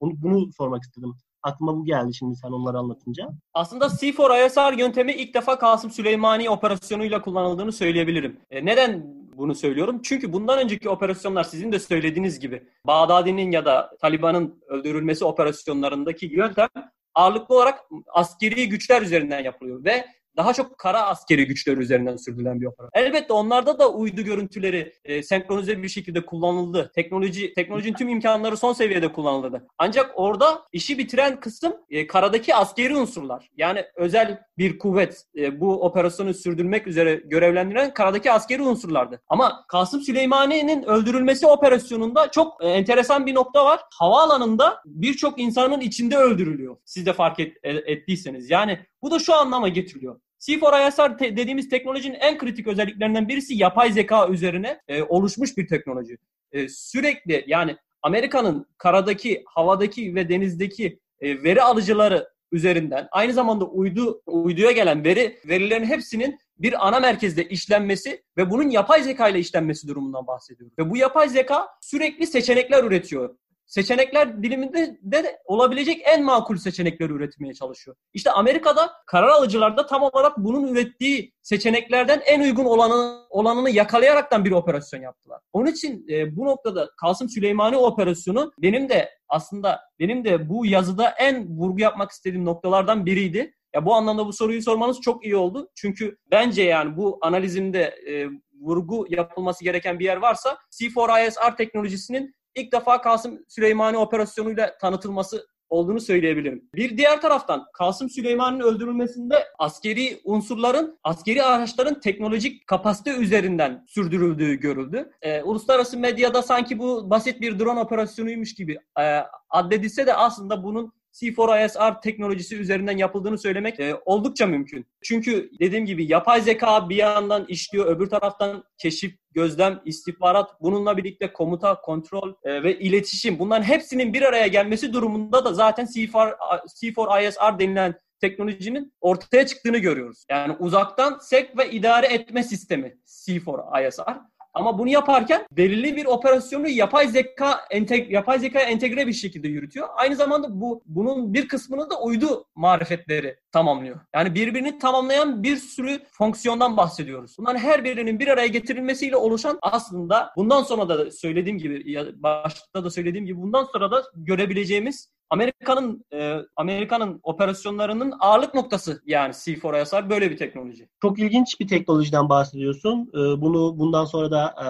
bunu, 0.00 0.12
bunu 0.22 0.52
sormak 0.52 0.82
istedim. 0.82 1.14
Aklıma 1.42 1.76
bu 1.76 1.84
geldi 1.84 2.14
şimdi 2.14 2.36
sen 2.36 2.48
onları 2.48 2.78
anlatınca. 2.78 3.28
Aslında 3.54 3.86
C4ISR 3.86 4.78
yöntemi 4.80 5.12
ilk 5.12 5.34
defa 5.34 5.58
Kasım 5.58 5.90
Süleymani 5.90 6.50
operasyonuyla 6.50 7.22
kullanıldığını 7.22 7.72
söyleyebilirim. 7.72 8.40
E, 8.50 8.64
neden 8.64 9.18
bunu 9.36 9.54
söylüyorum? 9.54 10.00
Çünkü 10.02 10.32
bundan 10.32 10.58
önceki 10.58 10.88
operasyonlar 10.88 11.44
sizin 11.44 11.72
de 11.72 11.78
söylediğiniz 11.78 12.40
gibi 12.40 12.62
Bağdadi'nin 12.86 13.50
ya 13.50 13.64
da 13.64 13.96
Taliban'ın 14.00 14.62
öldürülmesi 14.68 15.24
operasyonlarındaki 15.24 16.26
yöntem 16.26 16.68
ağırlıklı 17.14 17.54
olarak 17.54 17.80
askeri 18.08 18.68
güçler 18.68 19.02
üzerinden 19.02 19.44
yapılıyor 19.44 19.84
ve 19.84 20.06
daha 20.38 20.52
çok 20.52 20.78
kara 20.78 21.02
askeri 21.06 21.46
güçler 21.46 21.76
üzerinden 21.76 22.16
sürdürülen 22.16 22.60
bir 22.60 22.66
operasyon. 22.66 23.04
Elbette 23.04 23.32
onlarda 23.32 23.78
da 23.78 23.92
uydu 23.92 24.22
görüntüleri 24.22 24.92
e, 25.04 25.22
senkronize 25.22 25.82
bir 25.82 25.88
şekilde 25.88 26.26
kullanıldı. 26.26 26.90
Teknoloji 26.94 27.54
teknolojinin 27.54 27.94
tüm 27.94 28.08
imkanları 28.08 28.56
son 28.56 28.72
seviyede 28.72 29.12
kullanıldı. 29.12 29.66
Ancak 29.78 30.12
orada 30.14 30.62
işi 30.72 30.98
bitiren 30.98 31.40
kısım 31.40 31.72
e, 31.90 32.06
karadaki 32.06 32.54
askeri 32.54 32.96
unsurlar. 32.96 33.50
Yani 33.56 33.84
özel 33.96 34.40
bir 34.58 34.78
kuvvet 34.78 35.24
e, 35.36 35.60
bu 35.60 35.84
operasyonu 35.84 36.34
sürdürmek 36.34 36.86
üzere 36.86 37.14
görevlendiren 37.14 37.94
karadaki 37.94 38.32
askeri 38.32 38.62
unsurlardı. 38.62 39.22
Ama 39.28 39.64
Kasım 39.68 40.00
Süleymani'nin 40.00 40.82
öldürülmesi 40.82 41.46
operasyonunda 41.46 42.30
çok 42.30 42.64
e, 42.64 42.68
enteresan 42.68 43.26
bir 43.26 43.34
nokta 43.34 43.64
var. 43.64 43.80
Havaalanında 43.94 44.82
birçok 44.84 45.40
insanın 45.40 45.80
içinde 45.80 46.16
öldürülüyor. 46.16 46.76
Siz 46.84 47.06
de 47.06 47.12
fark 47.12 47.40
et, 47.40 47.56
e, 47.62 47.70
ettiyseniz. 47.70 48.50
Yani 48.50 48.80
bu 49.02 49.10
da 49.10 49.18
şu 49.18 49.34
anlama 49.34 49.68
getiriliyor. 49.68 50.20
C4ISR 50.40 51.18
te- 51.18 51.36
dediğimiz 51.36 51.68
teknolojinin 51.68 52.18
en 52.20 52.38
kritik 52.38 52.66
özelliklerinden 52.66 53.28
birisi 53.28 53.54
yapay 53.54 53.92
zeka 53.92 54.28
üzerine 54.28 54.80
e, 54.88 55.02
oluşmuş 55.02 55.56
bir 55.56 55.68
teknoloji. 55.68 56.18
E, 56.52 56.68
sürekli 56.68 57.44
yani 57.46 57.76
Amerika'nın 58.02 58.66
karadaki, 58.78 59.42
havadaki 59.46 60.14
ve 60.14 60.28
denizdeki 60.28 61.00
e, 61.20 61.42
veri 61.42 61.62
alıcıları 61.62 62.28
üzerinden 62.52 63.08
aynı 63.10 63.32
zamanda 63.32 63.64
uydu 63.64 64.22
uyduya 64.26 64.70
gelen 64.70 65.04
veri 65.04 65.38
verilerin 65.48 65.84
hepsinin 65.84 66.38
bir 66.58 66.88
ana 66.88 67.00
merkezde 67.00 67.48
işlenmesi 67.48 68.22
ve 68.36 68.50
bunun 68.50 68.70
yapay 68.70 69.02
zeka 69.02 69.28
ile 69.28 69.38
işlenmesi 69.38 69.88
durumundan 69.88 70.26
bahsediyoruz. 70.26 70.78
Ve 70.78 70.90
bu 70.90 70.96
yapay 70.96 71.28
zeka 71.28 71.68
sürekli 71.80 72.26
seçenekler 72.26 72.84
üretiyor 72.84 73.36
seçenekler 73.68 74.42
diliminde 74.42 74.98
de 75.02 75.38
olabilecek 75.44 76.02
en 76.04 76.24
makul 76.24 76.56
seçenekleri 76.56 77.12
üretmeye 77.12 77.54
çalışıyor. 77.54 77.96
İşte 78.14 78.30
Amerika'da 78.30 78.90
karar 79.06 79.28
alıcılarda 79.28 79.86
tam 79.86 80.02
olarak 80.02 80.38
bunun 80.38 80.68
ürettiği 80.68 81.32
seçeneklerden 81.42 82.22
en 82.26 82.40
uygun 82.40 82.64
olanı, 82.64 83.26
olanını 83.30 83.70
yakalayaraktan 83.70 84.44
bir 84.44 84.52
operasyon 84.52 85.00
yaptılar. 85.00 85.40
Onun 85.52 85.66
için 85.66 86.06
e, 86.08 86.36
bu 86.36 86.44
noktada 86.44 86.90
Kasım 87.00 87.28
Süleymani 87.28 87.76
operasyonu 87.76 88.52
benim 88.62 88.88
de 88.88 89.10
aslında 89.28 89.80
benim 89.98 90.24
de 90.24 90.48
bu 90.48 90.66
yazıda 90.66 91.10
en 91.10 91.48
vurgu 91.48 91.80
yapmak 91.80 92.10
istediğim 92.10 92.44
noktalardan 92.44 93.06
biriydi. 93.06 93.54
Ya 93.74 93.86
bu 93.86 93.94
anlamda 93.94 94.26
bu 94.26 94.32
soruyu 94.32 94.62
sormanız 94.62 95.00
çok 95.00 95.24
iyi 95.24 95.36
oldu. 95.36 95.70
Çünkü 95.74 96.16
bence 96.30 96.62
yani 96.62 96.96
bu 96.96 97.18
analizimde 97.22 97.82
e, 97.82 98.28
vurgu 98.60 99.06
yapılması 99.08 99.64
gereken 99.64 99.98
bir 99.98 100.04
yer 100.04 100.16
varsa 100.16 100.58
C4ISR 100.70 101.56
teknolojisinin 101.56 102.34
ilk 102.54 102.72
defa 102.72 103.00
Kasım 103.00 103.44
Süleymani 103.48 103.98
operasyonuyla 103.98 104.78
tanıtılması 104.78 105.46
olduğunu 105.70 106.00
söyleyebilirim. 106.00 106.68
Bir 106.74 106.96
diğer 106.96 107.20
taraftan 107.20 107.66
Kasım 107.72 108.10
Süleyman'ın 108.10 108.60
öldürülmesinde 108.60 109.44
askeri 109.58 110.20
unsurların, 110.24 110.98
askeri 111.04 111.42
araçların 111.42 112.00
teknolojik 112.00 112.66
kapasite 112.66 113.16
üzerinden 113.16 113.84
sürdürüldüğü 113.88 114.54
görüldü. 114.54 115.10
Ee, 115.22 115.42
uluslararası 115.42 115.98
medyada 115.98 116.42
sanki 116.42 116.78
bu 116.78 117.10
basit 117.10 117.40
bir 117.40 117.58
drone 117.58 117.80
operasyonuymuş 117.80 118.54
gibi 118.54 118.78
e, 119.00 119.22
addedilse 119.50 120.06
de 120.06 120.14
aslında 120.14 120.64
bunun 120.64 120.92
C4ISR 121.12 122.00
teknolojisi 122.00 122.56
üzerinden 122.56 122.96
yapıldığını 122.96 123.38
söylemek 123.38 123.80
e, 123.80 123.96
oldukça 124.04 124.46
mümkün. 124.46 124.86
Çünkü 125.02 125.50
dediğim 125.60 125.86
gibi 125.86 126.12
yapay 126.12 126.40
zeka 126.40 126.88
bir 126.88 126.96
yandan 126.96 127.44
işliyor, 127.44 127.86
öbür 127.86 128.06
taraftan 128.06 128.64
keşif, 128.78 129.14
gözlem, 129.32 129.80
istihbarat, 129.84 130.50
bununla 130.60 130.96
birlikte 130.96 131.32
komuta, 131.32 131.80
kontrol 131.80 132.34
e, 132.44 132.62
ve 132.62 132.78
iletişim 132.78 133.38
bunların 133.38 133.64
hepsinin 133.64 134.12
bir 134.12 134.22
araya 134.22 134.46
gelmesi 134.46 134.92
durumunda 134.92 135.44
da 135.44 135.54
zaten 135.54 135.86
C4, 135.86 136.36
C4ISR 136.82 137.58
denilen 137.58 137.94
teknolojinin 138.20 138.92
ortaya 139.00 139.46
çıktığını 139.46 139.78
görüyoruz. 139.78 140.24
Yani 140.30 140.56
uzaktan 140.58 141.18
sek 141.20 141.58
ve 141.58 141.70
idare 141.70 142.06
etme 142.06 142.42
sistemi 142.42 142.98
C4ISR. 143.06 144.20
Ama 144.58 144.78
bunu 144.78 144.88
yaparken 144.88 145.46
belirli 145.52 145.96
bir 145.96 146.06
operasyonu 146.06 146.68
yapay 146.68 147.08
zeka 147.08 147.60
enteg 147.70 148.12
yapay 148.12 148.38
zekaya 148.38 148.66
entegre 148.66 149.06
bir 149.06 149.12
şekilde 149.12 149.48
yürütüyor. 149.48 149.88
Aynı 149.96 150.16
zamanda 150.16 150.60
bu 150.60 150.82
bunun 150.86 151.34
bir 151.34 151.48
kısmını 151.48 151.90
da 151.90 152.00
uydu 152.00 152.44
marifetleri 152.54 153.36
tamamlıyor. 153.52 154.00
Yani 154.14 154.34
birbirini 154.34 154.78
tamamlayan 154.78 155.42
bir 155.42 155.56
sürü 155.56 156.00
fonksiyondan 156.10 156.76
bahsediyoruz. 156.76 157.36
Bunların 157.38 157.58
her 157.58 157.84
birinin 157.84 158.18
bir 158.18 158.28
araya 158.28 158.46
getirilmesiyle 158.46 159.16
oluşan 159.16 159.58
aslında 159.62 160.30
bundan 160.36 160.62
sonra 160.62 160.88
da 160.88 161.10
söylediğim 161.10 161.58
gibi 161.58 162.04
başta 162.16 162.84
da 162.84 162.90
söylediğim 162.90 163.26
gibi 163.26 163.42
bundan 163.42 163.64
sonra 163.64 163.90
da 163.90 164.02
görebileceğimiz 164.16 165.10
Amerika'nın 165.30 166.04
e, 166.12 166.38
Amerika'nın 166.56 167.20
operasyonlarının 167.22 168.14
ağırlık 168.20 168.54
noktası 168.54 169.02
yani 169.06 169.32
C4ISR 169.32 170.10
böyle 170.10 170.30
bir 170.30 170.36
teknoloji. 170.36 170.88
Çok 171.02 171.18
ilginç 171.18 171.60
bir 171.60 171.68
teknolojiden 171.68 172.28
bahsediyorsun. 172.28 173.10
E, 173.14 173.40
bunu 173.40 173.78
bundan 173.78 174.04
sonra 174.04 174.30
da 174.30 174.54
e, 174.64 174.68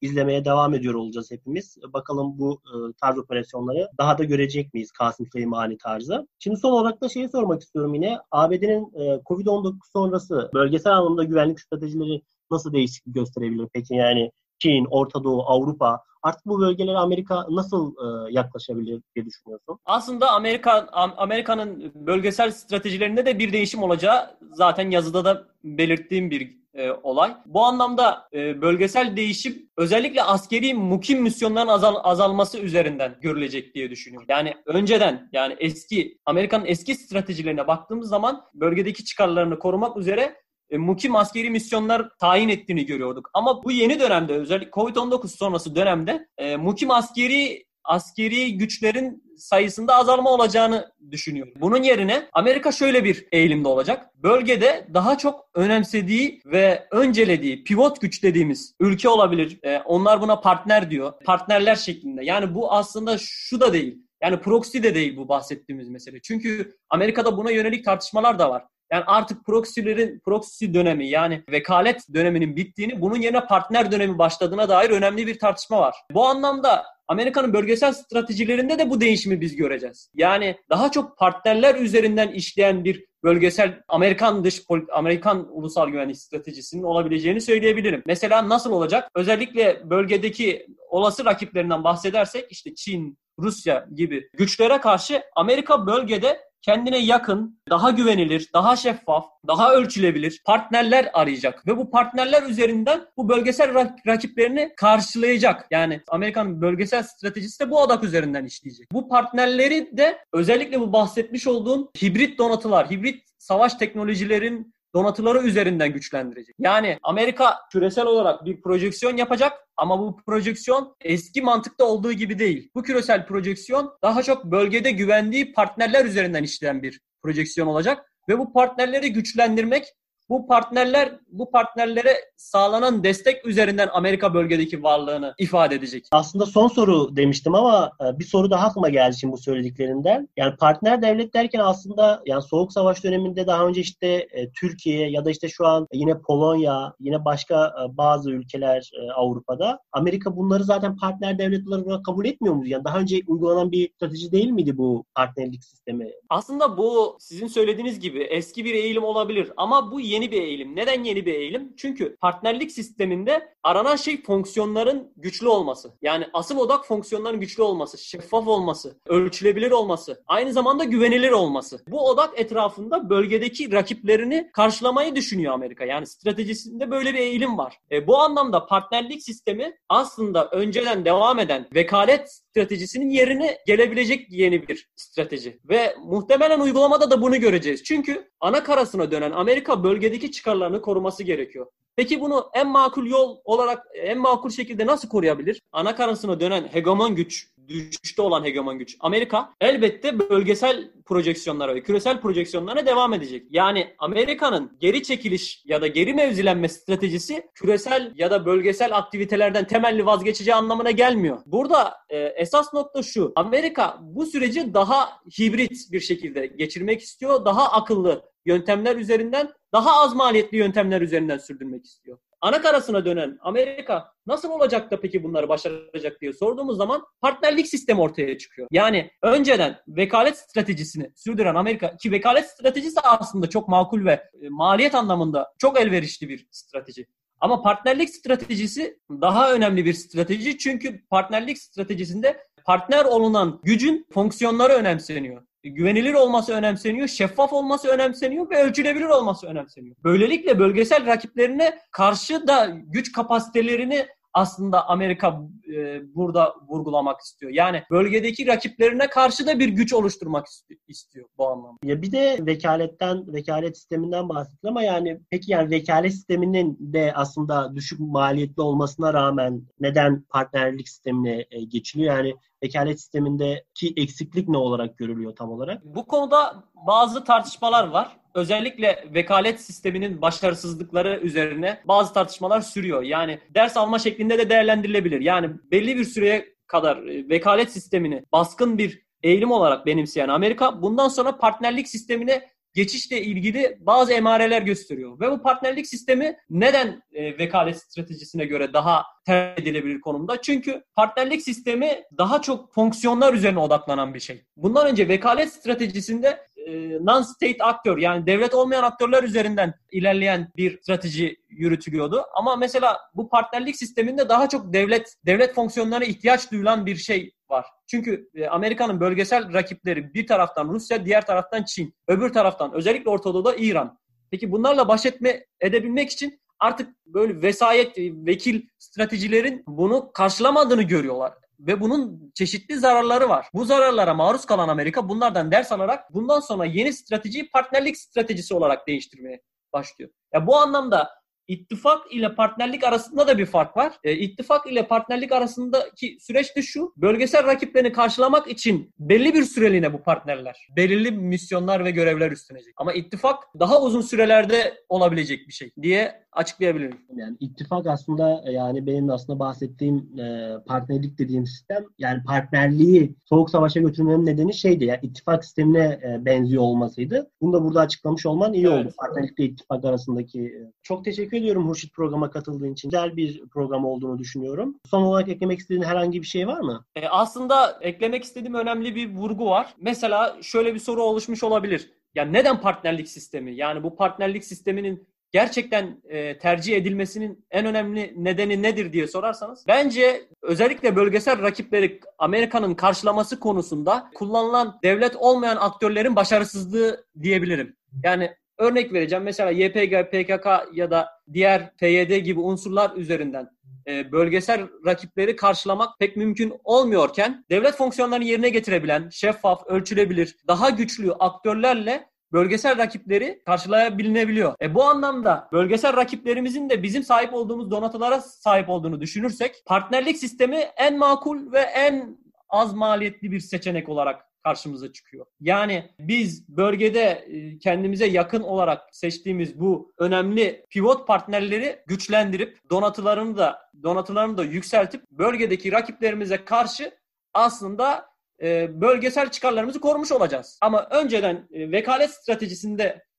izlemeye 0.00 0.44
devam 0.44 0.74
ediyor 0.74 0.94
olacağız 0.94 1.30
hepimiz. 1.30 1.78
Bakalım 1.92 2.38
bu 2.38 2.60
e, 2.66 2.74
tarz 3.00 3.18
operasyonları 3.18 3.88
daha 3.98 4.18
da 4.18 4.24
görecek 4.24 4.74
miyiz 4.74 4.92
Kasım 4.92 5.26
Süleymani 5.32 5.78
tarzı. 5.78 6.28
Şimdi 6.38 6.56
son 6.56 6.72
olarak 6.72 7.02
da 7.02 7.08
şeyi 7.08 7.28
sormak 7.28 7.62
istiyorum 7.62 7.94
yine. 7.94 8.18
ABD'nin 8.30 8.92
e, 8.94 9.20
Covid-19 9.20 9.74
sonrası 9.92 10.50
bölgesel 10.54 10.92
anlamda 10.92 11.24
güvenlik 11.24 11.60
stratejileri 11.60 12.22
nasıl 12.50 12.72
değişiklik 12.72 13.14
gösterebilir 13.14 13.68
peki? 13.72 13.94
Yani 13.94 14.30
Çin, 14.60 14.86
Orta 14.90 15.24
Doğu, 15.24 15.42
Avrupa 15.42 16.04
artık 16.22 16.46
bu 16.46 16.60
bölgelere 16.60 16.96
Amerika 16.96 17.46
nasıl 17.50 17.92
e, 17.92 18.32
yaklaşabilir 18.32 19.02
diye 19.14 19.26
düşünüyorsun? 19.26 19.78
Aslında 19.84 20.30
Amerika 20.30 20.88
Amerika'nın 21.16 21.92
bölgesel 21.94 22.50
stratejilerinde 22.50 23.26
de 23.26 23.38
bir 23.38 23.52
değişim 23.52 23.82
olacağı 23.82 24.36
zaten 24.52 24.90
yazıda 24.90 25.24
da 25.24 25.46
belirttiğim 25.64 26.30
bir 26.30 26.60
e, 26.74 26.90
olay. 26.90 27.36
Bu 27.46 27.64
anlamda 27.64 28.28
e, 28.32 28.62
bölgesel 28.62 29.16
değişim 29.16 29.70
özellikle 29.76 30.22
askeri 30.22 30.74
mukim 30.74 31.22
misyonların 31.22 31.68
azal, 31.68 31.94
azalması 32.02 32.58
üzerinden 32.58 33.16
görülecek 33.20 33.74
diye 33.74 33.90
düşünüyorum. 33.90 34.26
Yani 34.30 34.54
önceden 34.66 35.28
yani 35.32 35.56
eski 35.58 36.18
Amerika'nın 36.26 36.66
eski 36.66 36.94
stratejilerine 36.94 37.66
baktığımız 37.66 38.08
zaman 38.08 38.42
bölgedeki 38.54 39.04
çıkarlarını 39.04 39.58
korumak 39.58 39.96
üzere 39.96 40.36
e, 40.70 40.78
mukim 40.78 41.16
askeri 41.16 41.50
misyonlar 41.50 42.08
tayin 42.20 42.48
ettiğini 42.48 42.86
görüyorduk. 42.86 43.30
Ama 43.34 43.64
bu 43.64 43.72
yeni 43.72 44.00
dönemde 44.00 44.32
özellikle 44.32 44.70
Covid-19 44.70 45.28
sonrası 45.28 45.76
dönemde 45.76 46.28
e, 46.38 46.56
mukim 46.56 46.90
askeri 46.90 47.64
askeri 47.84 48.58
güçlerin 48.58 49.22
sayısında 49.36 49.94
azalma 49.94 50.30
olacağını 50.30 50.92
düşünüyorum. 51.10 51.52
Bunun 51.60 51.82
yerine 51.82 52.28
Amerika 52.32 52.72
şöyle 52.72 53.04
bir 53.04 53.26
eğilimde 53.32 53.68
olacak. 53.68 54.10
Bölgede 54.14 54.86
daha 54.94 55.18
çok 55.18 55.50
önemsediği 55.54 56.40
ve 56.46 56.86
öncelediği 56.90 57.64
pivot 57.64 58.00
güç 58.00 58.22
dediğimiz 58.22 58.74
ülke 58.80 59.08
olabilir. 59.08 59.58
E, 59.62 59.78
onlar 59.78 60.20
buna 60.20 60.40
partner 60.40 60.90
diyor. 60.90 61.12
Partnerler 61.24 61.76
şeklinde. 61.76 62.24
Yani 62.24 62.54
bu 62.54 62.72
aslında 62.72 63.18
şu 63.18 63.60
da 63.60 63.72
değil. 63.72 63.98
Yani 64.22 64.40
proxy 64.40 64.82
de 64.82 64.94
değil 64.94 65.16
bu 65.16 65.28
bahsettiğimiz 65.28 65.88
mesele. 65.88 66.20
Çünkü 66.22 66.76
Amerika'da 66.90 67.36
buna 67.36 67.50
yönelik 67.50 67.84
tartışmalar 67.84 68.38
da 68.38 68.50
var. 68.50 68.64
Yani 68.92 69.04
artık 69.06 69.46
proxy'lerin 69.46 70.20
proxy 70.24 70.74
dönemi 70.74 71.08
yani 71.08 71.42
vekalet 71.50 72.14
döneminin 72.14 72.56
bittiğini, 72.56 73.00
bunun 73.00 73.16
yerine 73.16 73.46
partner 73.46 73.92
dönemi 73.92 74.18
başladığına 74.18 74.68
dair 74.68 74.90
önemli 74.90 75.26
bir 75.26 75.38
tartışma 75.38 75.80
var. 75.80 75.94
Bu 76.12 76.26
anlamda 76.26 76.84
Amerika'nın 77.08 77.52
bölgesel 77.52 77.92
stratejilerinde 77.92 78.78
de 78.78 78.90
bu 78.90 79.00
değişimi 79.00 79.40
biz 79.40 79.56
göreceğiz. 79.56 80.10
Yani 80.14 80.56
daha 80.70 80.90
çok 80.90 81.18
partnerler 81.18 81.74
üzerinden 81.74 82.28
işleyen 82.28 82.84
bir 82.84 83.04
bölgesel 83.24 83.80
Amerikan 83.88 84.44
dış 84.44 84.62
Amerikan 84.92 85.56
ulusal 85.56 85.88
güvenlik 85.88 86.16
stratejisinin 86.16 86.82
olabileceğini 86.82 87.40
söyleyebilirim. 87.40 88.02
Mesela 88.06 88.48
nasıl 88.48 88.72
olacak? 88.72 89.10
Özellikle 89.14 89.90
bölgedeki 89.90 90.66
olası 90.88 91.24
rakiplerinden 91.24 91.84
bahsedersek 91.84 92.46
işte 92.50 92.74
Çin, 92.74 93.18
Rusya 93.38 93.86
gibi 93.94 94.28
güçlere 94.38 94.80
karşı 94.80 95.22
Amerika 95.36 95.86
bölgede 95.86 96.40
kendine 96.62 96.98
yakın, 96.98 97.60
daha 97.70 97.90
güvenilir, 97.90 98.50
daha 98.54 98.76
şeffaf, 98.76 99.26
daha 99.46 99.74
ölçülebilir 99.74 100.42
partnerler 100.46 101.10
arayacak. 101.12 101.66
Ve 101.66 101.76
bu 101.76 101.90
partnerler 101.90 102.42
üzerinden 102.42 103.00
bu 103.16 103.28
bölgesel 103.28 103.74
rakiplerini 104.06 104.72
karşılayacak. 104.76 105.66
Yani 105.70 106.00
Amerikan 106.08 106.62
bölgesel 106.62 107.02
stratejisi 107.02 107.60
de 107.60 107.70
bu 107.70 107.80
adak 107.80 108.04
üzerinden 108.04 108.44
işleyecek. 108.44 108.92
Bu 108.92 109.08
partnerleri 109.08 109.96
de 109.96 110.18
özellikle 110.32 110.80
bu 110.80 110.92
bahsetmiş 110.92 111.46
olduğum 111.46 111.90
hibrit 112.02 112.38
donatılar, 112.38 112.90
hibrit 112.90 113.24
savaş 113.38 113.74
teknolojilerin 113.74 114.74
donatıları 114.94 115.38
üzerinden 115.38 115.92
güçlendirecek. 115.92 116.56
Yani 116.58 116.98
Amerika 117.02 117.58
küresel 117.72 118.06
olarak 118.06 118.44
bir 118.44 118.62
projeksiyon 118.62 119.16
yapacak 119.16 119.52
ama 119.76 119.98
bu 119.98 120.16
projeksiyon 120.26 120.94
eski 121.00 121.42
mantıkta 121.42 121.84
olduğu 121.84 122.12
gibi 122.12 122.38
değil. 122.38 122.70
Bu 122.74 122.82
küresel 122.82 123.26
projeksiyon 123.26 123.92
daha 124.02 124.22
çok 124.22 124.44
bölgede 124.44 124.90
güvendiği 124.90 125.52
partnerler 125.52 126.04
üzerinden 126.04 126.42
işleyen 126.42 126.82
bir 126.82 127.00
projeksiyon 127.22 127.66
olacak 127.66 128.12
ve 128.28 128.38
bu 128.38 128.52
partnerleri 128.52 129.12
güçlendirmek 129.12 129.84
bu 130.30 130.46
partnerler 130.46 131.12
bu 131.32 131.50
partnerlere 131.50 132.16
sağlanan 132.36 133.04
destek 133.04 133.46
üzerinden 133.46 133.88
Amerika 133.92 134.34
bölgedeki 134.34 134.82
varlığını 134.82 135.34
ifade 135.38 135.74
edecek. 135.74 136.06
Aslında 136.12 136.46
son 136.46 136.68
soru 136.68 137.16
demiştim 137.16 137.54
ama 137.54 137.92
e, 138.00 138.18
bir 138.18 138.24
soru 138.24 138.50
daha 138.50 138.66
aklıma 138.66 138.88
geldi 138.88 139.16
şimdi 139.20 139.32
bu 139.32 139.38
söylediklerinden. 139.38 140.28
Yani 140.36 140.56
partner 140.56 141.02
devlet 141.02 141.34
derken 141.34 141.60
aslında 141.60 142.22
yani 142.26 142.42
Soğuk 142.42 142.72
Savaş 142.72 143.04
döneminde 143.04 143.46
daha 143.46 143.66
önce 143.66 143.80
işte 143.80 144.26
e, 144.32 144.50
Türkiye 144.50 145.10
ya 145.10 145.24
da 145.24 145.30
işte 145.30 145.48
şu 145.48 145.66
an 145.66 145.86
yine 145.92 146.18
Polonya, 146.18 146.94
yine 147.00 147.24
başka 147.24 147.66
e, 147.66 147.96
bazı 147.96 148.30
ülkeler 148.30 148.90
Avrupa'da 149.14 149.78
Amerika 149.92 150.36
bunları 150.36 150.64
zaten 150.64 150.96
partner 150.96 151.38
devlet 151.38 151.68
olarak 151.68 152.04
kabul 152.04 152.24
etmiyor 152.26 152.54
muydu? 152.54 152.68
Yani 152.68 152.84
daha 152.84 152.98
önce 152.98 153.20
uygulanan 153.26 153.72
bir 153.72 153.92
strateji 153.94 154.32
değil 154.32 154.50
miydi 154.50 154.76
bu 154.76 155.04
partnerlik 155.14 155.64
sistemi? 155.64 156.10
Aslında 156.28 156.78
bu 156.78 157.16
sizin 157.20 157.46
söylediğiniz 157.46 158.00
gibi 158.00 158.22
eski 158.22 158.64
bir 158.64 158.74
eğilim 158.74 159.04
olabilir 159.04 159.52
ama 159.56 159.92
bu 159.92 160.00
yeni 160.00 160.19
yeni 160.20 160.32
bir 160.32 160.42
eğilim. 160.42 160.76
Neden 160.76 161.04
yeni 161.04 161.26
bir 161.26 161.34
eğilim? 161.34 161.72
Çünkü 161.76 162.16
partnerlik 162.16 162.72
sisteminde 162.72 163.54
aranan 163.62 163.96
şey 163.96 164.22
fonksiyonların 164.22 165.12
güçlü 165.16 165.48
olması. 165.48 165.92
Yani 166.02 166.26
asıl 166.32 166.58
odak 166.58 166.86
fonksiyonların 166.86 167.40
güçlü 167.40 167.62
olması, 167.62 167.98
şeffaf 167.98 168.46
olması, 168.46 169.00
ölçülebilir 169.06 169.70
olması, 169.70 170.22
aynı 170.26 170.52
zamanda 170.52 170.84
güvenilir 170.84 171.30
olması. 171.30 171.84
Bu 171.88 172.08
odak 172.08 172.40
etrafında 172.40 173.10
bölgedeki 173.10 173.72
rakiplerini 173.72 174.50
karşılamayı 174.52 175.16
düşünüyor 175.16 175.52
Amerika. 175.54 175.84
Yani 175.84 176.06
stratejisinde 176.06 176.90
böyle 176.90 177.14
bir 177.14 177.18
eğilim 177.18 177.58
var. 177.58 177.78
E, 177.90 178.06
bu 178.06 178.18
anlamda 178.18 178.66
partnerlik 178.66 179.22
sistemi 179.22 179.76
aslında 179.88 180.48
önceden 180.48 181.04
devam 181.04 181.38
eden 181.38 181.68
vekalet 181.74 182.40
stratejisinin 182.50 183.10
yerine 183.10 183.58
gelebilecek 183.66 184.32
yeni 184.32 184.68
bir 184.68 184.88
strateji. 184.96 185.60
Ve 185.64 185.94
muhtemelen 186.04 186.60
uygulamada 186.60 187.10
da 187.10 187.22
bunu 187.22 187.40
göreceğiz. 187.40 187.84
Çünkü 187.84 188.30
ana 188.40 188.64
karasına 188.64 189.10
dönen 189.10 189.30
Amerika 189.30 189.84
bölgedeki 189.84 190.30
çıkarlarını 190.32 190.82
koruması 190.82 191.22
gerekiyor. 191.22 191.66
Peki 191.96 192.20
bunu 192.20 192.50
en 192.54 192.68
makul 192.68 193.06
yol 193.06 193.38
olarak 193.44 193.86
en 193.94 194.18
makul 194.18 194.50
şekilde 194.50 194.86
nasıl 194.86 195.08
koruyabilir? 195.08 195.62
Ana 195.72 195.96
karasına 195.96 196.40
dönen 196.40 196.68
hegemon 196.72 197.14
güç, 197.14 197.48
düşüşte 197.70 198.22
olan 198.22 198.44
hegemon 198.44 198.78
güç. 198.78 198.96
Amerika 199.00 199.54
elbette 199.60 200.18
bölgesel 200.18 200.90
projeksiyonlara 201.04 201.74
ve 201.74 201.82
küresel 201.82 202.20
projeksiyonlara 202.20 202.86
devam 202.86 203.14
edecek. 203.14 203.46
Yani 203.50 203.94
Amerika'nın 203.98 204.76
geri 204.80 205.02
çekiliş 205.02 205.62
ya 205.64 205.82
da 205.82 205.86
geri 205.86 206.14
mevzilenme 206.14 206.68
stratejisi 206.68 207.48
küresel 207.54 208.12
ya 208.16 208.30
da 208.30 208.46
bölgesel 208.46 208.96
aktivitelerden 208.96 209.66
temelli 209.66 210.06
vazgeçeceği 210.06 210.54
anlamına 210.54 210.90
gelmiyor. 210.90 211.38
Burada 211.46 211.94
e, 212.08 212.18
esas 212.18 212.74
nokta 212.74 213.02
şu. 213.02 213.32
Amerika 213.36 213.98
bu 214.02 214.26
süreci 214.26 214.74
daha 214.74 215.08
hibrit 215.38 215.92
bir 215.92 216.00
şekilde 216.00 216.46
geçirmek 216.46 217.00
istiyor. 217.00 217.44
Daha 217.44 217.72
akıllı 217.72 218.30
yöntemler 218.46 218.96
üzerinden 218.96 219.52
daha 219.72 220.02
az 220.02 220.14
maliyetli 220.14 220.58
yöntemler 220.58 221.00
üzerinden 221.00 221.38
sürdürmek 221.38 221.84
istiyor. 221.84 222.18
Ana 222.40 222.62
karasına 222.62 223.04
dönen 223.04 223.38
Amerika 223.40 224.12
nasıl 224.26 224.50
olacak 224.50 224.90
da 224.90 225.00
peki 225.00 225.24
bunları 225.24 225.48
başaracak 225.48 226.20
diye 226.20 226.32
sorduğumuz 226.32 226.76
zaman 226.76 227.02
partnerlik 227.20 227.66
sistemi 227.66 228.00
ortaya 228.00 228.38
çıkıyor. 228.38 228.68
Yani 228.70 229.10
önceden 229.22 229.78
vekalet 229.88 230.38
stratejisini 230.38 231.12
sürdüren 231.16 231.54
Amerika 231.54 231.96
ki 231.96 232.12
vekalet 232.12 232.46
stratejisi 232.46 233.00
aslında 233.00 233.48
çok 233.48 233.68
makul 233.68 234.04
ve 234.04 234.12
e, 234.12 234.48
maliyet 234.48 234.94
anlamında 234.94 235.52
çok 235.58 235.80
elverişli 235.80 236.28
bir 236.28 236.46
strateji. 236.50 237.06
Ama 237.40 237.62
partnerlik 237.62 238.10
stratejisi 238.10 238.98
daha 239.10 239.52
önemli 239.52 239.84
bir 239.84 239.94
strateji 239.94 240.58
çünkü 240.58 241.06
partnerlik 241.06 241.58
stratejisinde 241.58 242.44
partner 242.64 243.04
olunan 243.04 243.60
gücün 243.62 244.06
fonksiyonları 244.12 244.72
önemseniyor 244.72 245.42
güvenilir 245.64 246.14
olması 246.14 246.52
önemseniyor, 246.52 247.08
şeffaf 247.08 247.52
olması 247.52 247.88
önemseniyor 247.88 248.50
ve 248.50 248.62
ölçülebilir 248.62 249.04
olması 249.04 249.46
önemseniyor. 249.46 249.96
Böylelikle 250.04 250.58
bölgesel 250.58 251.06
rakiplerine 251.06 251.78
karşı 251.92 252.46
da 252.46 252.76
güç 252.86 253.12
kapasitelerini 253.12 254.06
aslında 254.32 254.88
Amerika 254.88 255.40
e, 255.74 256.00
burada 256.14 256.54
vurgulamak 256.68 257.20
istiyor. 257.20 257.52
Yani 257.52 257.82
bölgedeki 257.90 258.46
rakiplerine 258.46 259.06
karşı 259.06 259.46
da 259.46 259.58
bir 259.58 259.68
güç 259.68 259.92
oluşturmak 259.92 260.46
istiyor 260.88 261.28
bu 261.38 261.48
anlamda. 261.48 261.78
Ya 261.84 262.02
bir 262.02 262.12
de 262.12 262.38
vekaletten, 262.40 263.32
vekalet 263.32 263.76
sisteminden 263.76 264.28
bahsettin 264.28 264.68
ama 264.68 264.82
yani 264.82 265.20
peki 265.30 265.52
yani 265.52 265.70
vekalet 265.70 266.12
sisteminin 266.12 266.76
de 266.80 267.12
aslında 267.14 267.74
düşük 267.74 268.00
maliyetli 268.00 268.62
olmasına 268.62 269.14
rağmen 269.14 269.62
neden 269.80 270.22
partnerlik 270.22 270.88
sistemine 270.88 271.46
e, 271.50 271.64
geçiliyor? 271.64 272.16
Yani 272.16 272.34
vekalet 272.62 273.00
sistemindeki 273.00 273.94
eksiklik 273.96 274.48
ne 274.48 274.56
olarak 274.56 274.98
görülüyor 274.98 275.36
tam 275.36 275.52
olarak? 275.52 275.84
Bu 275.84 276.06
konuda 276.06 276.64
bazı 276.86 277.24
tartışmalar 277.24 277.88
var. 277.88 278.16
Özellikle 278.34 279.04
vekalet 279.14 279.60
sisteminin 279.60 280.22
başarısızlıkları 280.22 281.20
üzerine 281.20 281.80
bazı 281.88 282.12
tartışmalar 282.12 282.60
sürüyor. 282.60 283.02
Yani 283.02 283.38
ders 283.54 283.76
alma 283.76 283.98
şeklinde 283.98 284.38
de 284.38 284.50
değerlendirilebilir. 284.50 285.20
Yani 285.20 285.50
belli 285.70 285.96
bir 285.96 286.04
süreye 286.04 286.54
kadar 286.66 286.96
e, 286.96 287.28
vekalet 287.28 287.72
sistemini 287.72 288.24
baskın 288.32 288.78
bir 288.78 289.02
eğilim 289.22 289.50
olarak 289.50 289.86
benimseyen 289.86 290.28
Amerika 290.28 290.82
bundan 290.82 291.08
sonra 291.08 291.38
partnerlik 291.38 291.88
sistemine 291.88 292.50
geçişle 292.74 293.22
ilgili 293.22 293.78
bazı 293.80 294.12
emareler 294.12 294.62
gösteriyor. 294.62 295.20
Ve 295.20 295.30
bu 295.30 295.42
partnerlik 295.42 295.86
sistemi 295.86 296.36
neden 296.50 297.02
e, 297.12 297.38
vekalet 297.38 297.76
stratejisine 297.76 298.44
göre 298.44 298.72
daha 298.72 299.04
tercih 299.26 299.62
edilebilir 299.62 300.00
konumda? 300.00 300.40
Çünkü 300.40 300.82
partnerlik 300.94 301.42
sistemi 301.42 302.02
daha 302.18 302.42
çok 302.42 302.74
fonksiyonlar 302.74 303.34
üzerine 303.34 303.58
odaklanan 303.58 304.14
bir 304.14 304.20
şey. 304.20 304.44
Bundan 304.56 304.86
önce 304.86 305.08
vekalet 305.08 305.52
stratejisinde 305.52 306.40
e, 306.66 306.72
non-state 307.04 307.62
aktör 307.62 307.98
yani 307.98 308.26
devlet 308.26 308.54
olmayan 308.54 308.82
aktörler 308.82 309.22
üzerinden 309.22 309.74
ilerleyen 309.92 310.52
bir 310.56 310.80
strateji 310.82 311.36
yürütülüyordu. 311.48 312.24
Ama 312.34 312.56
mesela 312.56 312.98
bu 313.14 313.28
partnerlik 313.28 313.76
sisteminde 313.76 314.28
daha 314.28 314.48
çok 314.48 314.72
devlet 314.72 315.16
devlet 315.26 315.54
fonksiyonlarına 315.54 316.04
ihtiyaç 316.04 316.52
duyulan 316.52 316.86
bir 316.86 316.96
şey 316.96 317.32
var. 317.50 317.66
Çünkü 317.86 318.30
e, 318.34 318.46
Amerika'nın 318.46 319.00
bölgesel 319.00 319.52
rakipleri 319.52 320.14
bir 320.14 320.26
taraftan 320.26 320.68
Rusya, 320.68 321.06
diğer 321.06 321.26
taraftan 321.26 321.62
Çin, 321.64 321.94
öbür 322.08 322.32
taraftan 322.32 322.72
özellikle 322.72 323.10
Orta 323.10 323.34
Doğu'da 323.34 323.54
İran. 323.54 323.98
Peki 324.30 324.52
bunlarla 324.52 324.88
baş 324.88 325.06
etme 325.06 325.46
edebilmek 325.60 326.10
için 326.10 326.40
artık 326.58 326.88
böyle 327.06 327.42
vesayet, 327.42 327.98
vekil 327.98 328.62
stratejilerin 328.78 329.62
bunu 329.66 330.12
karşılamadığını 330.12 330.82
görüyorlar 330.82 331.32
ve 331.60 331.80
bunun 331.80 332.32
çeşitli 332.34 332.78
zararları 332.78 333.28
var. 333.28 333.46
Bu 333.54 333.64
zararlara 333.64 334.14
maruz 334.14 334.44
kalan 334.44 334.68
Amerika 334.68 335.08
bunlardan 335.08 335.52
ders 335.52 335.72
alarak 335.72 336.14
bundan 336.14 336.40
sonra 336.40 336.64
yeni 336.64 336.92
stratejiyi 336.92 337.50
partnerlik 337.50 337.98
stratejisi 337.98 338.54
olarak 338.54 338.88
değiştirmeye 338.88 339.42
başlıyor. 339.72 340.10
Ya 340.34 340.46
bu 340.46 340.56
anlamda 340.56 341.10
İttifak 341.50 342.14
ile 342.14 342.34
partnerlik 342.34 342.84
arasında 342.84 343.28
da 343.28 343.38
bir 343.38 343.46
fark 343.46 343.76
var. 343.76 343.92
E, 344.04 344.12
ittifak 344.12 344.72
ile 344.72 344.86
partnerlik 344.86 345.32
arasındaki 345.32 346.16
süreç 346.20 346.56
de 346.56 346.62
şu. 346.62 346.92
Bölgesel 346.96 347.46
rakiplerini 347.46 347.92
karşılamak 347.92 348.50
için 348.50 348.94
belli 348.98 349.34
bir 349.34 349.42
süreliğine 349.42 349.92
bu 349.92 350.02
partnerler 350.02 350.68
belirli 350.76 351.10
misyonlar 351.10 351.84
ve 351.84 351.90
görevler 351.90 352.32
üstlenecek. 352.32 352.74
Ama 352.76 352.92
ittifak 352.92 353.44
daha 353.58 353.82
uzun 353.82 354.00
sürelerde 354.00 354.74
olabilecek 354.88 355.48
bir 355.48 355.52
şey 355.52 355.70
diye 355.82 356.22
açıklayabilirim. 356.32 356.98
Yani 357.16 357.36
ittifak 357.40 357.86
aslında 357.86 358.42
e, 358.46 358.52
yani 358.52 358.86
benim 358.86 359.10
aslında 359.10 359.38
bahsettiğim 359.38 360.18
e, 360.18 360.54
partnerlik 360.66 361.18
dediğim 361.18 361.46
sistem 361.46 361.84
yani 361.98 362.22
partnerliği 362.24 363.16
soğuk 363.24 363.50
savaşa 363.50 363.80
götürmenin 363.80 364.26
nedeni 364.26 364.54
şeydi 364.54 364.84
yani 364.84 365.00
ittifak 365.02 365.44
sistemine 365.44 366.00
e, 366.04 366.24
benziyor 366.24 366.62
olmasıydı. 366.62 367.30
Bunu 367.40 367.52
da 367.52 367.64
burada 367.64 367.80
açıklamış 367.80 368.26
olman 368.26 368.52
iyi 368.52 368.66
evet. 368.66 368.86
oldu. 368.86 368.94
Partnerlikle 368.98 369.44
ittifak 369.44 369.84
arasındaki. 369.84 370.54
Çok 370.82 371.04
teşekkür 371.04 371.39
ediyorum 371.40 371.68
Hurşit 371.68 371.94
programa 371.94 372.30
katıldığın 372.30 372.72
için. 372.72 372.90
Güzel 372.90 373.16
bir 373.16 373.48
program 373.48 373.84
olduğunu 373.84 374.18
düşünüyorum. 374.18 374.76
Son 374.90 375.02
olarak 375.02 375.28
eklemek 375.28 375.58
istediğin 375.58 375.82
herhangi 375.82 376.22
bir 376.22 376.26
şey 376.26 376.46
var 376.46 376.60
mı? 376.60 376.84
E, 376.96 377.08
aslında 377.08 377.78
eklemek 377.80 378.24
istediğim 378.24 378.54
önemli 378.54 378.94
bir 378.94 379.14
vurgu 379.14 379.46
var. 379.46 379.74
Mesela 379.80 380.36
şöyle 380.42 380.74
bir 380.74 380.78
soru 380.78 381.02
oluşmuş 381.02 381.42
olabilir. 381.42 381.90
Ya 382.14 382.24
neden 382.24 382.60
partnerlik 382.60 383.08
sistemi? 383.08 383.54
Yani 383.54 383.82
bu 383.82 383.96
partnerlik 383.96 384.44
sisteminin 384.44 385.08
gerçekten 385.32 386.00
e, 386.08 386.38
tercih 386.38 386.76
edilmesinin 386.76 387.46
en 387.50 387.66
önemli 387.66 388.14
nedeni 388.16 388.62
nedir 388.62 388.92
diye 388.92 389.06
sorarsanız 389.06 389.64
bence 389.68 390.28
özellikle 390.42 390.96
bölgesel 390.96 391.42
rakipleri 391.42 392.00
Amerika'nın 392.18 392.74
karşılaması 392.74 393.40
konusunda 393.40 394.10
kullanılan 394.14 394.78
devlet 394.84 395.16
olmayan 395.16 395.56
aktörlerin 395.56 396.16
başarısızlığı 396.16 397.04
diyebilirim. 397.22 397.76
Yani 398.04 398.34
örnek 398.60 398.92
vereceğim 398.92 399.24
mesela 399.24 399.50
YPG, 399.50 400.10
PKK 400.10 400.46
ya 400.72 400.90
da 400.90 401.08
diğer 401.32 401.76
PYD 401.76 402.16
gibi 402.16 402.40
unsurlar 402.40 402.96
üzerinden 402.96 403.48
e, 403.86 404.12
bölgesel 404.12 404.68
rakipleri 404.86 405.36
karşılamak 405.36 405.98
pek 405.98 406.16
mümkün 406.16 406.52
olmuyorken 406.64 407.44
devlet 407.50 407.74
fonksiyonlarını 407.74 408.24
yerine 408.24 408.48
getirebilen, 408.48 409.08
şeffaf, 409.08 409.66
ölçülebilir, 409.66 410.36
daha 410.48 410.70
güçlü 410.70 411.12
aktörlerle 411.12 412.10
bölgesel 412.32 412.78
rakipleri 412.78 413.42
karşılayabilinebiliyor. 413.46 414.54
E 414.62 414.74
bu 414.74 414.84
anlamda 414.84 415.48
bölgesel 415.52 415.96
rakiplerimizin 415.96 416.70
de 416.70 416.82
bizim 416.82 417.02
sahip 417.02 417.34
olduğumuz 417.34 417.70
donatılara 417.70 418.20
sahip 418.20 418.68
olduğunu 418.68 419.00
düşünürsek 419.00 419.54
partnerlik 419.66 420.16
sistemi 420.16 420.56
en 420.56 420.98
makul 420.98 421.52
ve 421.52 421.60
en 421.60 422.18
az 422.48 422.74
maliyetli 422.74 423.30
bir 423.30 423.40
seçenek 423.40 423.88
olarak 423.88 424.29
karşımıza 424.42 424.92
çıkıyor. 424.92 425.26
Yani 425.40 425.90
biz 425.98 426.48
bölgede 426.48 427.00
e, 427.02 427.58
kendimize 427.58 428.06
yakın 428.06 428.42
olarak 428.42 428.82
seçtiğimiz 428.92 429.60
bu 429.60 429.92
önemli 429.98 430.66
pivot 430.70 431.06
partnerleri 431.06 431.78
güçlendirip 431.86 432.58
donatılarını 432.70 433.36
da 433.36 433.58
donatılarını 433.82 434.38
da 434.38 434.44
yükseltip 434.44 435.10
bölgedeki 435.10 435.72
rakiplerimize 435.72 436.44
karşı 436.44 436.98
aslında 437.34 438.06
e, 438.42 438.80
bölgesel 438.80 439.30
çıkarlarımızı 439.30 439.80
korumuş 439.80 440.12
olacağız. 440.12 440.58
Ama 440.60 440.88
önceden 440.90 441.48
e, 441.52 441.72
vekalet 441.72 442.10
stratejisinde 442.10 443.10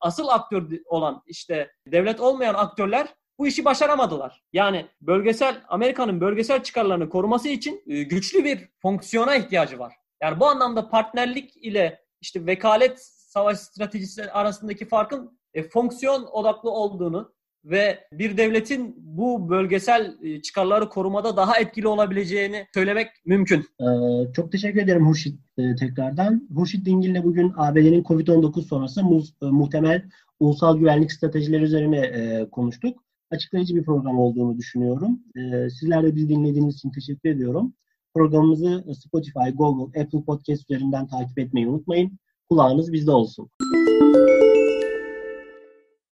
asıl 0.00 0.28
aktör 0.28 0.62
olan 0.84 1.22
işte 1.26 1.70
devlet 1.86 2.20
olmayan 2.20 2.54
aktörler 2.54 3.08
bu 3.38 3.46
işi 3.46 3.64
başaramadılar. 3.64 4.42
Yani 4.52 4.86
bölgesel 5.00 5.62
Amerika'nın 5.68 6.20
bölgesel 6.20 6.62
çıkarlarını 6.62 7.08
koruması 7.08 7.48
için 7.48 7.82
güçlü 7.86 8.44
bir 8.44 8.68
fonksiyona 8.82 9.36
ihtiyacı 9.36 9.78
var. 9.78 9.94
Yani 10.22 10.40
bu 10.40 10.46
anlamda 10.46 10.88
partnerlik 10.88 11.56
ile 11.56 12.00
işte 12.20 12.46
vekalet 12.46 13.00
savaş 13.02 13.58
stratejisi 13.58 14.30
arasındaki 14.30 14.88
farkın 14.88 15.38
e, 15.54 15.62
fonksiyon 15.62 16.26
odaklı 16.32 16.70
olduğunu 16.70 17.32
ve 17.64 18.08
bir 18.12 18.36
devletin 18.36 18.94
bu 18.98 19.50
bölgesel 19.50 20.16
e, 20.22 20.42
çıkarları 20.42 20.88
korumada 20.88 21.36
daha 21.36 21.58
etkili 21.58 21.88
olabileceğini 21.88 22.66
söylemek 22.74 23.08
mümkün. 23.26 23.60
Ee, 23.80 23.84
çok 24.32 24.52
teşekkür 24.52 24.82
ederim 24.82 25.06
Hurşit 25.06 25.40
e, 25.58 25.74
tekrardan. 25.74 26.48
Hurşit 26.54 26.86
Dingil'le 26.86 27.24
bugün 27.24 27.52
ABD'nin 27.56 28.02
COVID-19 28.02 28.62
sonrası 28.62 29.04
mu, 29.04 29.22
e, 29.42 29.46
muhtemel 29.46 30.02
ulusal 30.40 30.78
güvenlik 30.78 31.12
stratejileri 31.12 31.62
üzerine 31.62 31.98
e, 31.98 32.50
konuştuk. 32.50 33.02
Açıklayıcı 33.30 33.76
bir 33.76 33.84
program 33.84 34.18
olduğunu 34.18 34.58
düşünüyorum. 34.58 35.20
E, 35.36 35.70
sizler 35.70 36.02
de 36.02 36.14
bizi 36.16 36.28
dinlediğiniz 36.28 36.74
için 36.74 36.90
teşekkür 36.90 37.28
ediyorum. 37.28 37.74
Programımızı 38.14 38.84
Spotify, 39.04 39.50
Google, 39.54 40.00
Apple 40.02 40.24
Podcast 40.24 40.70
üzerinden 40.70 41.06
takip 41.06 41.38
etmeyi 41.38 41.68
unutmayın. 41.68 42.18
Kulağınız 42.50 42.92
bizde 42.92 43.10
olsun. 43.10 43.50